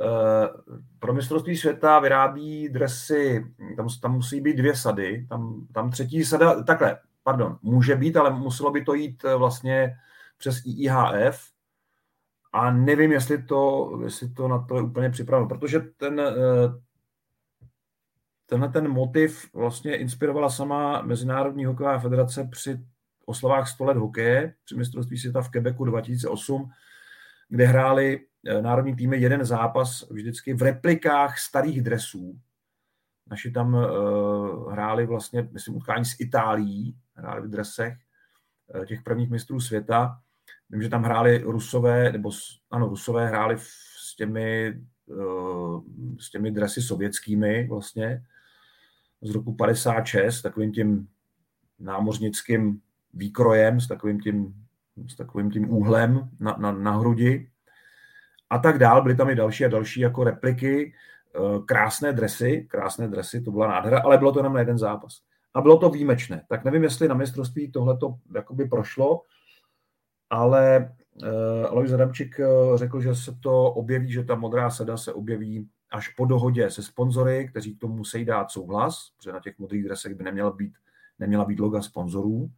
[0.00, 3.46] Uh, pro mistrovství světa vyrábí dresy,
[3.76, 8.30] tam, tam musí být dvě sady, tam, tam třetí sada, takhle, pardon, může být, ale
[8.30, 9.96] muselo by to jít vlastně
[10.38, 11.50] přes IIHF,
[12.52, 16.34] a nevím, jestli to, jestli to na to je úplně připraveno, protože ten, eh,
[18.46, 22.80] tenhle ten motiv vlastně inspirovala sama Mezinárodní hokejová federace při
[23.26, 26.70] oslavách 100 let hokeje při mistrovství světa v Quebecu 2008,
[27.48, 32.40] kde hráli Eh, národní týmy jeden zápas vždycky v replikách starých dresů.
[33.26, 37.94] Naši tam uh, hráli vlastně, myslím, utkání s Itálií, hráli v dresech
[38.74, 40.20] uh, těch prvních mistrů světa.
[40.70, 42.30] Vím, že tam hráli Rusové, nebo
[42.70, 45.82] ano, Rusové hráli s těmi, uh,
[46.20, 48.22] s těmi dresy sovětskými vlastně
[49.22, 51.08] z roku 56, takovým tím
[51.78, 52.80] námořnickým
[53.14, 54.54] výkrojem, s takovým tím,
[55.08, 57.50] s takovým tím úhlem na, na, na hrudi
[58.50, 59.02] a tak dál.
[59.02, 60.92] Byly tam i další a další jako repliky,
[61.34, 65.20] eh, krásné dresy, krásné dresy, to byla nádhera, ale bylo to jenom na jeden zápas.
[65.54, 66.44] A bylo to výjimečné.
[66.48, 69.22] Tak nevím, jestli na mistrovství tohle to jakoby prošlo,
[70.30, 75.12] ale uh, Alois Adamčík uh, řekl, že se to objeví, že ta modrá seda se
[75.12, 79.58] objeví až po dohodě se sponzory, kteří k tomu musí dát souhlas, protože na těch
[79.58, 80.72] modrých dresech by neměla být,
[81.18, 82.50] neměla být loga sponzorů.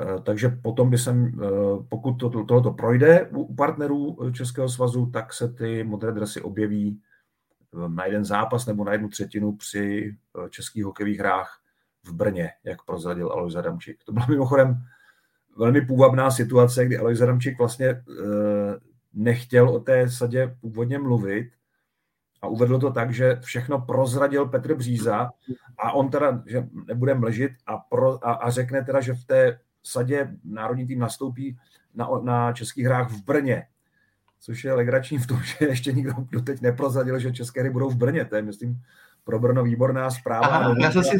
[0.00, 1.48] Eh, takže potom by jsem, eh,
[1.88, 7.00] pokud to, tohoto projde u partnerů Českého svazu, tak se ty modré dresy objeví
[7.74, 10.16] eh, na jeden zápas nebo na jednu třetinu při
[10.50, 11.60] českých hokejových hrách
[12.04, 14.04] v Brně, jak prozradil Alois Adamčík.
[14.04, 14.76] To byla mimochodem
[15.56, 18.02] velmi půvabná situace, kdy Alois Adamčík vlastně
[19.14, 21.50] nechtěl o té sadě původně mluvit
[22.42, 25.30] a uvedl to tak, že všechno prozradil Petr Bříza
[25.78, 29.58] a on teda, že nebude mlžit a, pro, a, a řekne teda, že v té
[29.82, 31.58] sadě národní tým nastoupí
[31.94, 33.66] na, na českých hrách v Brně.
[34.40, 37.96] Což je legrační v tom, že ještě nikdo doteď neprozadil, že české hry budou v
[37.96, 38.24] Brně.
[38.24, 38.82] To je, myslím,
[39.24, 40.46] pro Brno výborná zpráva.
[40.46, 41.18] Aha, já si...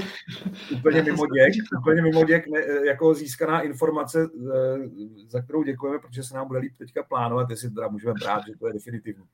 [0.74, 4.88] Úplně mimo děk, úplně mimo děk ne, jako získaná informace, eh,
[5.28, 8.58] za kterou děkujeme, protože se nám bude líp teďka plánovat, jestli teda můžeme brát, že
[8.58, 9.24] to je definitivní.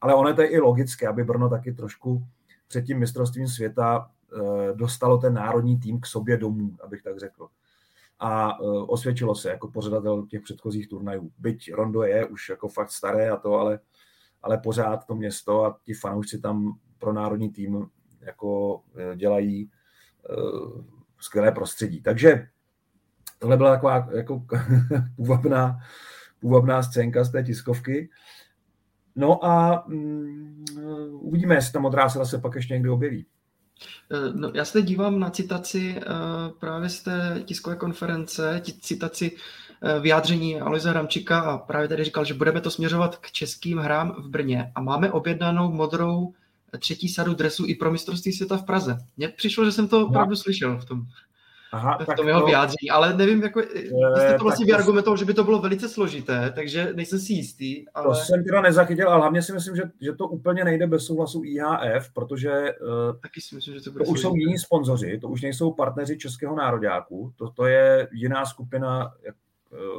[0.00, 2.22] Ale ono je to i logické, aby Brno taky trošku
[2.68, 7.48] před tím mistrovstvím světa eh, dostalo ten národní tým k sobě domů, abych tak řekl
[8.24, 11.30] a osvědčilo se jako pořadatel těch předchozích turnajů.
[11.38, 13.78] Byť Rondo je už jako fakt staré a to, ale,
[14.42, 17.86] ale pořád to město a ti fanoušci tam pro národní tým
[18.22, 19.70] jako e, dělají
[20.30, 20.84] uh,
[21.18, 22.02] skvělé prostředí.
[22.02, 22.48] Takže
[23.38, 24.42] tohle byla taková jako
[25.16, 25.78] půvabná,
[26.40, 28.10] půvabná scénka z té tiskovky.
[29.16, 30.64] No a um,
[31.10, 33.26] uvidíme, jestli ta modrá se pak ještě někdy objeví.
[34.12, 36.00] Eh, no, já se dívám na citaci
[36.60, 39.36] právě z té tiskové konference, citaci
[40.00, 44.28] vyjádření Aloisa Ramčika a právě tady říkal, že budeme to směřovat k českým hrám v
[44.28, 46.34] Brně a máme objednanou modrou
[46.78, 48.98] třetí sadu dresu i pro mistrovství světa v Praze.
[49.16, 51.02] Mně přišlo, že jsem to opravdu slyšel v tom.
[51.72, 52.46] Aha, v tom jeho to...
[52.46, 56.52] vyjádření, ale nevím, jako, vy jste to vlastně vyargumentoval, že by to bylo velice složité,
[56.54, 57.88] takže nejsem si jistý.
[57.94, 58.06] Ale...
[58.06, 61.42] To jsem teda nezachytil, ale hlavně si myslím, že, že to úplně nejde bez souhlasu
[61.44, 65.42] IHF, protože uh, Taky si myslím, že to, to už jsou jiní sponzoři, to už
[65.42, 69.34] nejsou partneři Českého nároďáku, to, to je jiná skupina jak,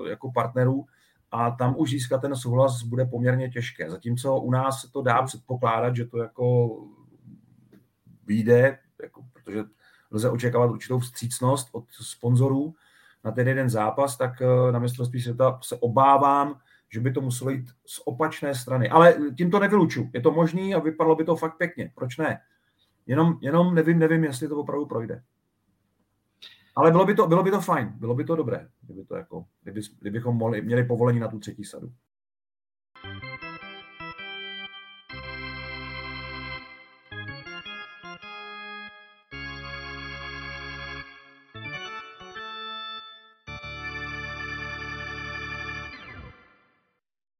[0.10, 0.86] jako partnerů
[1.34, 3.92] a tam už získat ten souhlas bude poměrně těžké.
[3.92, 6.78] Zatímco u nás se to dá předpokládat, že to jako
[8.26, 9.64] vyjde, jako, protože
[10.12, 12.74] lze očekávat určitou vstřícnost od sponzorů
[13.24, 16.60] na ten jeden zápas, tak eh, na mistrovství světa se obávám,
[16.90, 18.90] že by to muselo jít z opačné strany.
[18.90, 20.10] Ale tím to nevyluču.
[20.14, 21.92] Je to možný a vypadalo by to fakt pěkně.
[21.96, 22.40] Proč ne?
[23.08, 25.24] Jenom, jenom nevím, nevím, jestli to opravdu projde.
[26.76, 29.46] Ale bylo by to, bylo by to fajn, bylo by to dobré, kdyby to jako,
[29.64, 31.92] kdyby, kdybychom mohli, měli povolení na tu třetí sadu.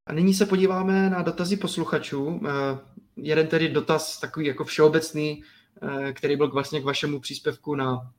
[0.06, 2.42] A nyní se podíváme na dotazy posluchačů.
[2.46, 2.52] Eh,
[3.16, 5.44] jeden tedy dotaz takový jako všeobecný,
[5.82, 8.14] eh, který byl vlastně k vašemu příspěvku na,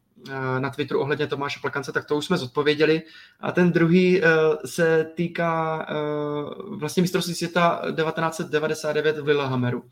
[0.58, 3.02] na Twitteru ohledně Tomáše Plakance, tak to už jsme zodpověděli.
[3.40, 4.22] A ten druhý
[4.64, 5.86] se týká
[6.78, 9.82] vlastně mistrovství světa 1999 v Lillehammeru.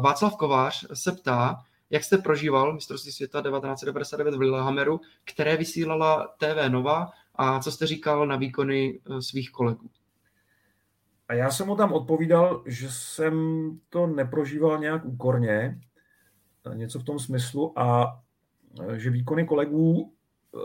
[0.00, 6.68] Václav Kovář se ptá, jak jste prožíval mistrovství světa 1999 v Lillehammeru, které vysílala TV
[6.68, 9.90] Nova a co jste říkal na výkony svých kolegů?
[11.28, 13.34] A já jsem mu tam odpovídal, že jsem
[13.88, 15.80] to neprožíval nějak úkorně,
[16.74, 18.18] něco v tom smyslu, a
[18.96, 20.12] že výkony kolegů
[20.54, 20.58] eh,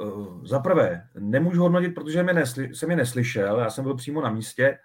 [0.48, 4.32] za prvé nemůžu hodnotit, protože mě nesly, jsem je neslyšel, já jsem byl přímo na
[4.32, 4.78] místě,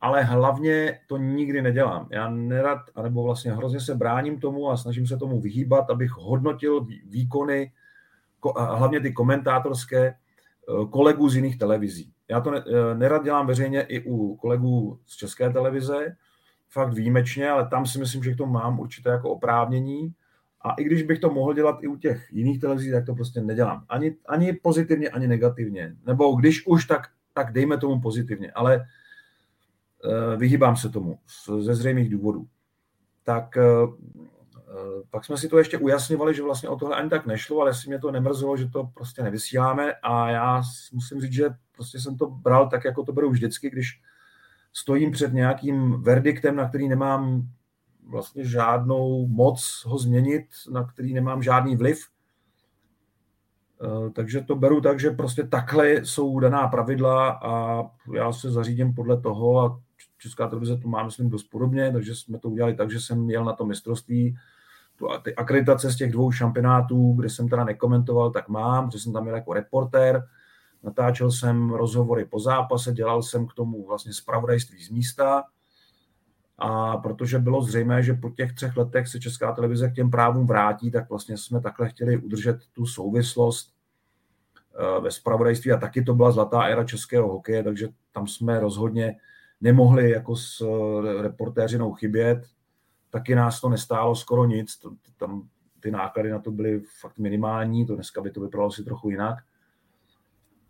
[0.00, 2.08] ale hlavně to nikdy nedělám.
[2.10, 6.86] Já nerad, anebo vlastně hrozně se bráním tomu a snažím se tomu vyhýbat, abych hodnotil
[7.06, 7.72] výkony,
[8.56, 10.14] hlavně ty komentátorské, eh,
[10.90, 12.12] kolegů z jiných televizí.
[12.30, 16.16] Já to eh, nerad dělám veřejně i u kolegů z České televize,
[16.70, 20.14] fakt výjimečně, ale tam si myslím, že k tomu mám určité jako oprávnění.
[20.60, 23.40] A i když bych to mohl dělat i u těch jiných televizí, tak to prostě
[23.40, 23.84] nedělám.
[23.88, 25.96] Ani, ani pozitivně, ani negativně.
[26.06, 28.50] Nebo když už, tak, tak dejme tomu pozitivně.
[28.50, 28.86] Ale
[30.04, 31.18] uh, vyhýbám se tomu
[31.58, 32.46] ze zřejmých důvodů.
[33.24, 33.94] Tak uh,
[35.10, 37.88] pak jsme si to ještě ujasňovali, že vlastně o tohle ani tak nešlo, ale si
[37.88, 42.26] mě to nemrzelo, že to prostě nevysíláme a já musím říct, že prostě jsem to
[42.26, 44.00] bral tak, jako to beru vždycky, když
[44.72, 47.48] stojím před nějakým verdiktem, na který nemám
[48.08, 52.06] vlastně žádnou moc ho změnit, na který nemám žádný vliv.
[53.82, 57.82] Eh, takže to beru tak, že prostě takhle jsou daná pravidla a
[58.14, 59.80] já se zařídím podle toho a
[60.18, 63.44] Česká televize to má, myslím, dost podobně, takže jsme to udělali tak, že jsem jel
[63.44, 64.36] na to mistrovství,
[65.22, 69.22] ty akreditace z těch dvou šampionátů, kde jsem teda nekomentoval, tak mám, že jsem tam
[69.22, 70.28] měl jako reportér,
[70.82, 75.44] natáčel jsem rozhovory po zápase, dělal jsem k tomu vlastně zpravodajství z místa
[76.58, 80.46] a protože bylo zřejmé, že po těch třech letech se Česká televize k těm právům
[80.46, 83.72] vrátí, tak vlastně jsme takhle chtěli udržet tu souvislost
[84.74, 89.16] eh, ve spravodajství a taky to byla zlatá éra českého hokeje, takže tam jsme rozhodně
[89.60, 92.46] nemohli jako s eh, reportéřinou chybět,
[93.10, 94.78] taky nás to nestálo skoro nic,
[95.16, 95.48] tam
[95.80, 99.38] ty náklady na to byly fakt minimální, to dneska by to vypadalo si trochu jinak.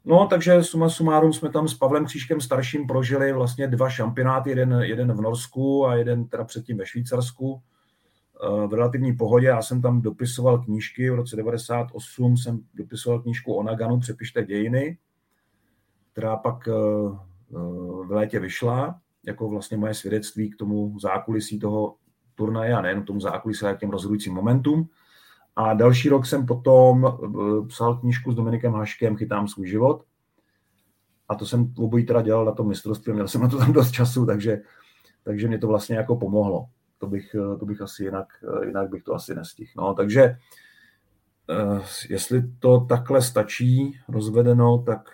[0.08, 4.72] No, takže suma sumárum jsme tam s Pavlem Křížkem starším prožili vlastně dva šampionáty, jeden,
[4.72, 7.62] jeden v Norsku a jeden teda předtím ve Švýcarsku
[8.42, 9.46] eh, v relativní pohodě.
[9.46, 14.98] Já jsem tam dopisoval knížky, v roce 98 jsem dopisoval knížku o Naganu Přepište dějiny,
[16.12, 17.58] která pak eh, eh,
[18.06, 21.94] v létě vyšla, jako vlastně moje svědectví k tomu zákulisí toho
[22.34, 24.88] turnaje a nejen tomu zákulisí, ale k těm rozhodujícím momentům.
[25.58, 30.04] A další rok jsem potom eh, psal knížku s Dominikem Haškem Chytám svůj život.
[31.28, 33.90] A to jsem obojí teda dělal na tom mistrovství, měl jsem na to tam dost
[33.90, 34.60] času, takže,
[35.22, 36.66] takže mě to vlastně jako pomohlo.
[36.98, 38.26] To bych, eh, to bych asi jinak,
[38.62, 39.70] eh, jinak bych to asi nestihl.
[39.76, 40.36] No, takže
[42.08, 45.10] jestli to takhle stačí rozvedeno, tak,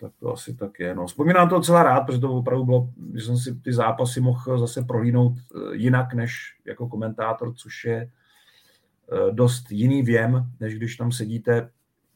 [0.00, 0.94] tak to asi tak je.
[0.94, 4.58] No, vzpomínám to docela rád, protože to opravdu bylo, že jsem si ty zápasy mohl
[4.58, 5.32] zase prohlídnout
[5.72, 6.32] jinak než
[6.64, 8.10] jako komentátor, což je
[9.30, 11.70] dost jiný věm, než když tam sedíte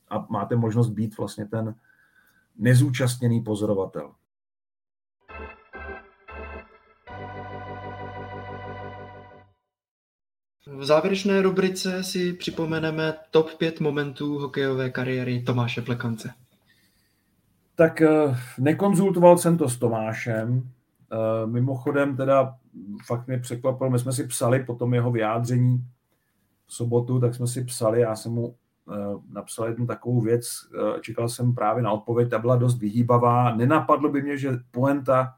[0.08, 1.74] a máte možnost být vlastně ten
[2.58, 4.12] nezúčastněný pozorovatel.
[10.66, 16.34] V závěrečné rubrice si připomeneme top 5 momentů hokejové kariéry Tomáše Plekance.
[17.74, 20.70] Tak eh, nekonzultoval jsem to s Tomášem.
[21.12, 22.56] Eh, mimochodem teda
[23.06, 25.84] fakt mě překvapil, my jsme si psali po tom jeho vyjádření
[26.70, 28.56] v sobotu, tak jsme si psali, já jsem mu
[29.30, 30.50] napsal jednu takovou věc,
[31.00, 33.56] čekal jsem právě na odpověď, ta byla dost vyhýbavá.
[33.56, 35.34] Nenapadlo by mě, že poenta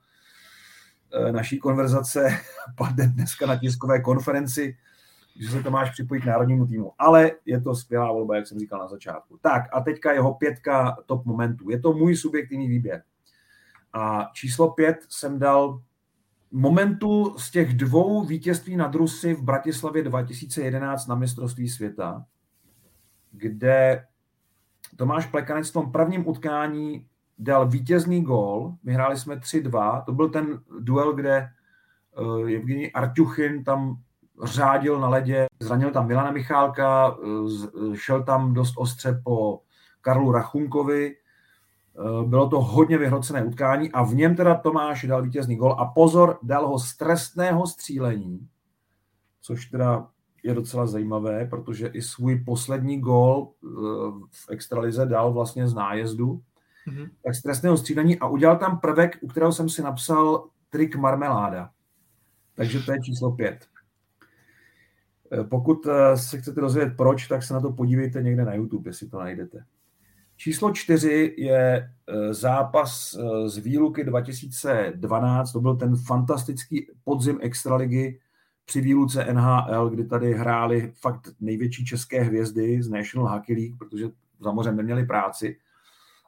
[1.30, 2.28] naší konverzace
[2.76, 4.76] padne dneska na tiskové konferenci,
[5.36, 6.92] že se Tomáš připojí k národnímu týmu.
[6.98, 9.38] Ale je to skvělá volba, jak jsem říkal na začátku.
[9.40, 11.70] Tak a teďka jeho pětka top momentů.
[11.70, 13.02] Je to můj subjektivní výběr.
[13.92, 15.82] A číslo pět jsem dal
[16.52, 22.24] momentu z těch dvou vítězství nad Rusy v Bratislavě 2011 na mistrovství světa,
[23.32, 24.06] kde
[24.96, 27.06] Tomáš Plekanec v tom prvním utkání
[27.38, 31.48] dal vítězný gól, vyhráli jsme 3-2, to byl ten duel, kde
[32.20, 33.96] uh, Evgeni Artuchin tam
[34.42, 39.60] řádil na ledě, zranil tam Milana Michálka, uh, šel tam dost ostře po
[40.00, 41.16] Karlu Rachunkovi,
[42.26, 46.38] bylo to hodně vyhrocené utkání a v něm teda Tomáš dal vítězný gol a pozor,
[46.42, 48.48] dal ho z trestného střílení,
[49.40, 50.08] což teda
[50.42, 53.52] je docela zajímavé, protože i svůj poslední gól
[54.30, 56.42] v extralize dal vlastně z nájezdu,
[56.88, 57.10] mm-hmm.
[57.24, 61.70] tak z trestného střídání a udělal tam prvek, u kterého jsem si napsal trik marmeláda.
[62.54, 63.66] Takže to je číslo pět.
[65.32, 69.08] E, pokud se chcete dozvědět proč, tak se na to podívejte někde na YouTube, jestli
[69.08, 69.64] to najdete.
[70.42, 73.16] Číslo čtyři je e, zápas
[73.46, 75.52] z výluky 2012.
[75.52, 78.20] To byl ten fantastický podzim extraligy
[78.64, 84.04] při výluce NHL, kdy tady hráli fakt největší české hvězdy z National Hockey League, protože
[84.40, 85.56] za mořem neměli práci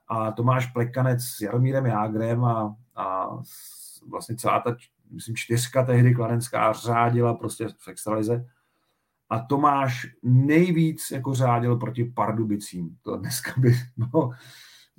[0.09, 3.29] a Tomáš Plekanec s Jaromírem Jágrem a, a
[4.11, 4.77] vlastně celá ta,
[5.11, 8.47] myslím, čtyřka tehdy kladenská řádila prostě v extralize.
[9.31, 12.97] A Tomáš nejvíc jako řádil proti Pardubicím.
[13.03, 14.31] To dneska by bylo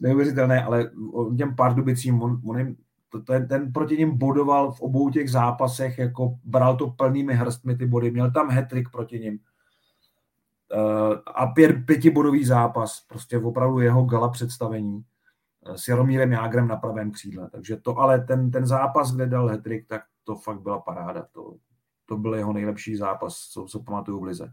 [0.01, 0.91] neuvěřitelné, ale
[1.37, 2.75] těm Pardubicím, on, on jim,
[3.09, 7.75] to, ten, ten proti ním bodoval v obou těch zápasech, jako bral to plnými hrstmi
[7.75, 9.39] ty body, měl tam hetrik proti ním
[10.71, 15.03] Eh, a pět, pětibodový zápas, prostě opravdu jeho gala představení
[15.65, 17.49] eh, s Jaromírem Jágrem na pravém křídle.
[17.49, 21.27] Takže to ale ten, ten zápas, kde dal hetrik, tak to fakt byla paráda.
[21.31, 21.55] To,
[22.05, 24.51] to byl jeho nejlepší zápas, co, co pamatuju v Lize.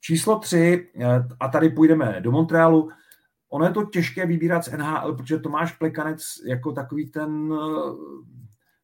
[0.00, 2.90] Číslo tři, eh, a tady půjdeme do Montrealu.
[3.48, 7.52] Ono je to těžké vybírat z NHL, protože Tomáš Plekanec jako takový ten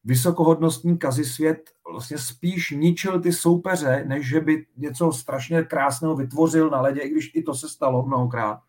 [0.07, 6.81] vysokohodnostní kazisvět vlastně spíš ničil ty soupeře, než že by něco strašně krásného vytvořil na
[6.81, 8.59] ledě, i když i to se stalo mnohokrát.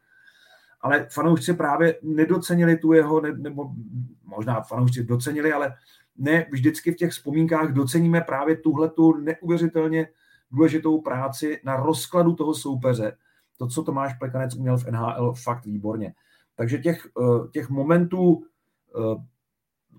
[0.81, 3.71] Ale fanoušci právě nedocenili tu jeho, nebo
[4.25, 5.75] možná fanoušci docenili, ale
[6.19, 10.09] ne vždycky v těch vzpomínkách doceníme právě tuhle tu neuvěřitelně
[10.51, 13.16] důležitou práci na rozkladu toho soupeře.
[13.57, 16.14] To, co Tomáš Plekanec uměl v NHL, fakt výborně.
[16.55, 18.43] Takže těch, eh, těch momentů
[18.97, 19.23] eh,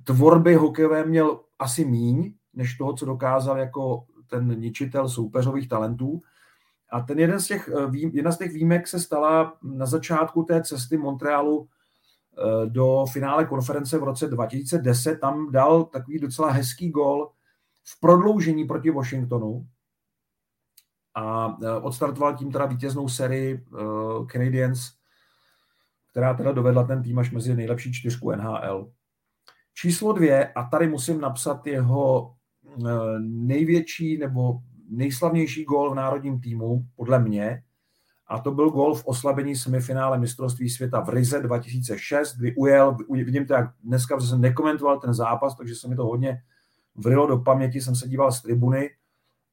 [0.03, 6.22] tvorby hokejové měl asi míň, než toho, co dokázal jako ten ničitel soupeřových talentů.
[6.91, 10.63] A ten jeden z těch, eh, jedna z těch výjimek se stala na začátku té
[10.63, 11.67] cesty Montrealu
[12.65, 15.19] do finále konference v roce 2010.
[15.19, 17.31] Tam dal takový docela hezký gol
[17.83, 19.67] v prodloužení proti Washingtonu
[21.15, 23.65] a eh, odstartoval tím teda vítěznou sérii
[24.31, 24.99] Canadiens,
[26.11, 28.91] která teda dovedla ten tým až mezi nejlepší čtyřku NHL.
[29.73, 32.35] Číslo dvě, a tady musím napsat jeho
[32.67, 34.59] eh, největší nebo
[34.89, 37.63] nejslavnější gól v národním týmu, podle mě,
[38.30, 43.45] a to byl gól v oslabení semifinále mistrovství světa v Rize 2006, kdy ujel, vidím
[43.45, 46.41] to jak dneska, protože jsem nekomentoval ten zápas, takže se mi to hodně
[46.95, 48.89] vrilo do paměti, jsem se díval z tribuny.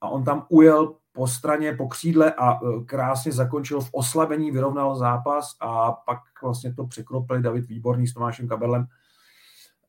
[0.00, 4.96] A on tam ujel po straně, po křídle a eh, krásně zakončil v oslabení, vyrovnal
[4.96, 8.86] zápas a pak vlastně to překropili David Výborný s Tomášem Kabelem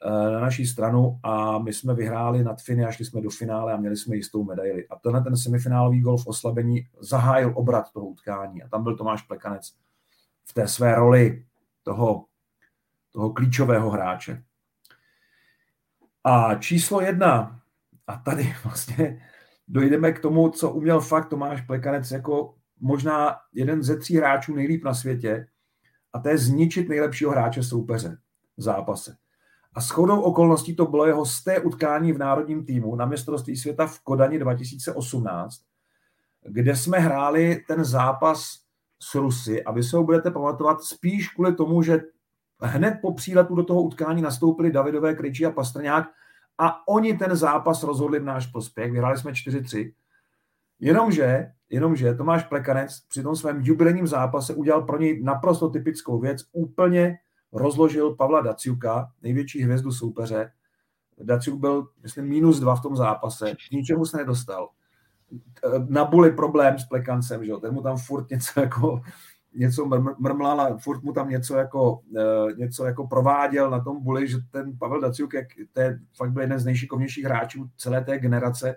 [0.05, 3.77] na naší stranu a my jsme vyhráli nad Finy a šli jsme do finále a
[3.77, 4.87] měli jsme jistou medaili.
[4.87, 9.21] A tenhle ten semifinálový gol v oslabení zahájil obrat toho utkání a tam byl Tomáš
[9.21, 9.73] Plekanec
[10.45, 11.45] v té své roli
[11.83, 12.25] toho,
[13.11, 14.43] toho klíčového hráče.
[16.23, 17.59] A číslo jedna,
[18.07, 19.21] a tady vlastně
[19.67, 24.83] dojdeme k tomu, co uměl fakt Tomáš Plekanec jako možná jeden ze tří hráčů nejlíp
[24.83, 25.47] na světě,
[26.13, 28.17] a to je zničit nejlepšího hráče soupeře
[28.57, 29.17] v zápase.
[29.77, 33.99] A shodou okolností to bylo jeho sté utkání v národním týmu na mistrovství světa v
[33.99, 35.61] Kodani 2018,
[36.45, 38.59] kde jsme hráli ten zápas
[38.99, 42.01] s Rusy a vy se ho budete pamatovat spíš kvůli tomu, že
[42.61, 46.07] hned po příletu do toho utkání nastoupili Davidové, Kryčí a Pastrňák
[46.57, 48.91] a oni ten zápas rozhodli v náš prospěch.
[48.91, 49.93] Vyhráli jsme 4-3.
[50.79, 56.43] Jenomže, jenomže Tomáš Plekanec při tom svém jubilejním zápase udělal pro něj naprosto typickou věc,
[56.51, 57.17] úplně
[57.51, 60.51] rozložil Pavla Daciuka, největší hvězdu soupeře.
[61.23, 64.69] Daciuk byl, myslím, minus dva v tom zápase, k ničemu se nedostal.
[65.89, 67.59] Na buli problém s Plekancem, že jo?
[67.59, 69.01] ten mu tam furt něco jako
[69.57, 69.85] něco
[70.19, 72.01] mrmlal a furt mu tam něco jako,
[72.57, 76.41] něco jako prováděl na tom buli, že ten Pavel Daciuk, jak to je, fakt byl
[76.41, 78.75] jeden z nejšikovnějších hráčů celé té generace,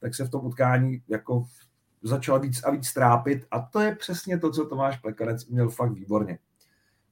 [0.00, 1.44] tak se v tom utkání jako
[2.02, 5.92] začal víc a víc trápit a to je přesně to, co Tomáš Plekanec měl fakt
[5.92, 6.38] výborně.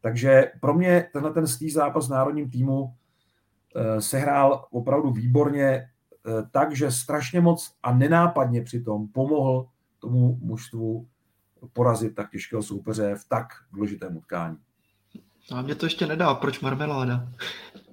[0.07, 2.95] Takže pro mě tenhle ten stý zápas s národním týmu
[3.77, 5.89] eh, sehrál opravdu výborně eh,
[6.51, 9.67] tak, že strašně moc a nenápadně přitom pomohl
[9.99, 11.09] tomu mužstvu
[11.73, 14.57] porazit tak těžkého soupeře v tak důležitém utkání.
[15.51, 17.29] No a mě to ještě nedá, proč marmeláda?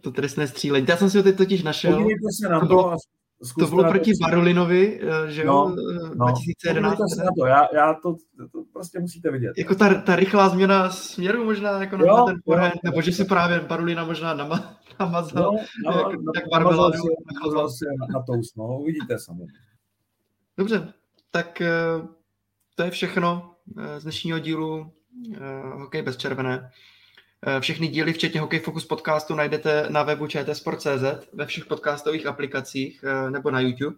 [0.01, 0.85] To trestné střílení.
[0.89, 1.91] Já jsem si ho teď totiž našel.
[1.91, 2.97] Podívejte se na to, a
[3.59, 4.17] to bylo proti to...
[4.21, 5.75] Barulinovi, eh, že jo, no,
[6.15, 6.25] no.
[6.25, 6.97] 2011.
[7.15, 7.45] Se na to.
[7.45, 8.15] Já, já to,
[8.51, 9.51] to, prostě musíte vidět.
[9.57, 13.25] Jako ta, ta rychlá změna směru možná jako jo, na ten forehand, nebo že si
[13.25, 16.99] právě Barulina možná nama, namazal, no, no, jak, no, jak namazal si,
[17.33, 19.53] namazal si na, na toast, no, uvidíte samozřejmě.
[20.57, 20.93] Dobře,
[21.31, 21.67] tak eh,
[22.75, 24.91] to je všechno eh, z dnešního dílu
[25.73, 26.71] Hokej bez červené.
[27.45, 33.03] Eh, všechny díly, včetně Hokej Focus podcastu, najdete na webu čtsport.cz, ve všech podcastových aplikacích
[33.03, 33.95] eh, nebo na YouTube.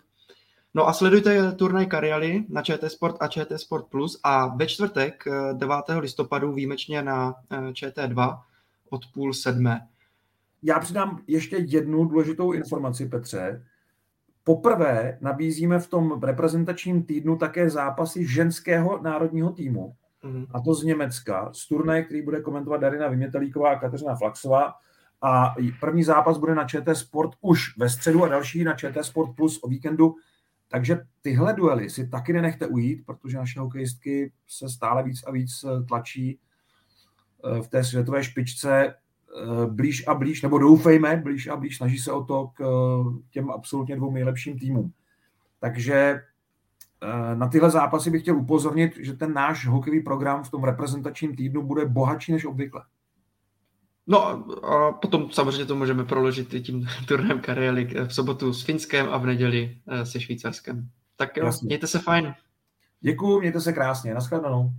[0.73, 5.23] No a sledujte turnaj Kariali na ČT Sport a ČT Sport Plus a ve čtvrtek
[5.53, 5.75] 9.
[5.89, 8.39] Eh, listopadu výjimečně na ČT2
[8.89, 9.87] od půl sedmé.
[10.63, 13.65] Já přidám ještě jednu důležitou informaci, Petře.
[14.43, 19.95] Poprvé nabízíme v tom reprezentačním týdnu také zápasy ženského národního týmu
[20.25, 20.47] mm-hmm.
[20.53, 24.73] a to z Německa, z turnaje, který bude komentovat Darina Vymětelíková a Kateřina Flaxová.
[25.21, 29.35] A první zápas bude na ČT Sport už ve středu a další na ČT Sport
[29.35, 30.15] Plus o víkendu.
[30.67, 35.63] Takže tyhle duely si taky nenechte ujít, protože naše hokejistky se stále víc a víc
[35.63, 36.39] eh, tlačí
[37.45, 41.97] eh, v té světové špičce eh, blíž a blíž, nebo doufejme, blíž a blíž, snaží
[41.97, 42.63] se o to k
[43.29, 44.91] těm absolutně dvou nejlepším týmům.
[45.59, 46.21] Takže
[47.35, 51.63] na tyhle zápasy bych chtěl upozornit, že ten náš hokejový program v tom reprezentačním týdnu
[51.63, 52.83] bude bohatší než obvykle.
[54.07, 54.25] No
[54.65, 59.17] a potom samozřejmě to můžeme proložit i tím turnem kariéry v sobotu s Finskem a
[59.17, 60.89] v neděli eh, se Švýcarskem.
[61.15, 61.65] Tak jo, Jasně.
[61.65, 62.33] mějte se fajn.
[63.01, 64.71] Děkuji, mějte se krásně, naschledanou.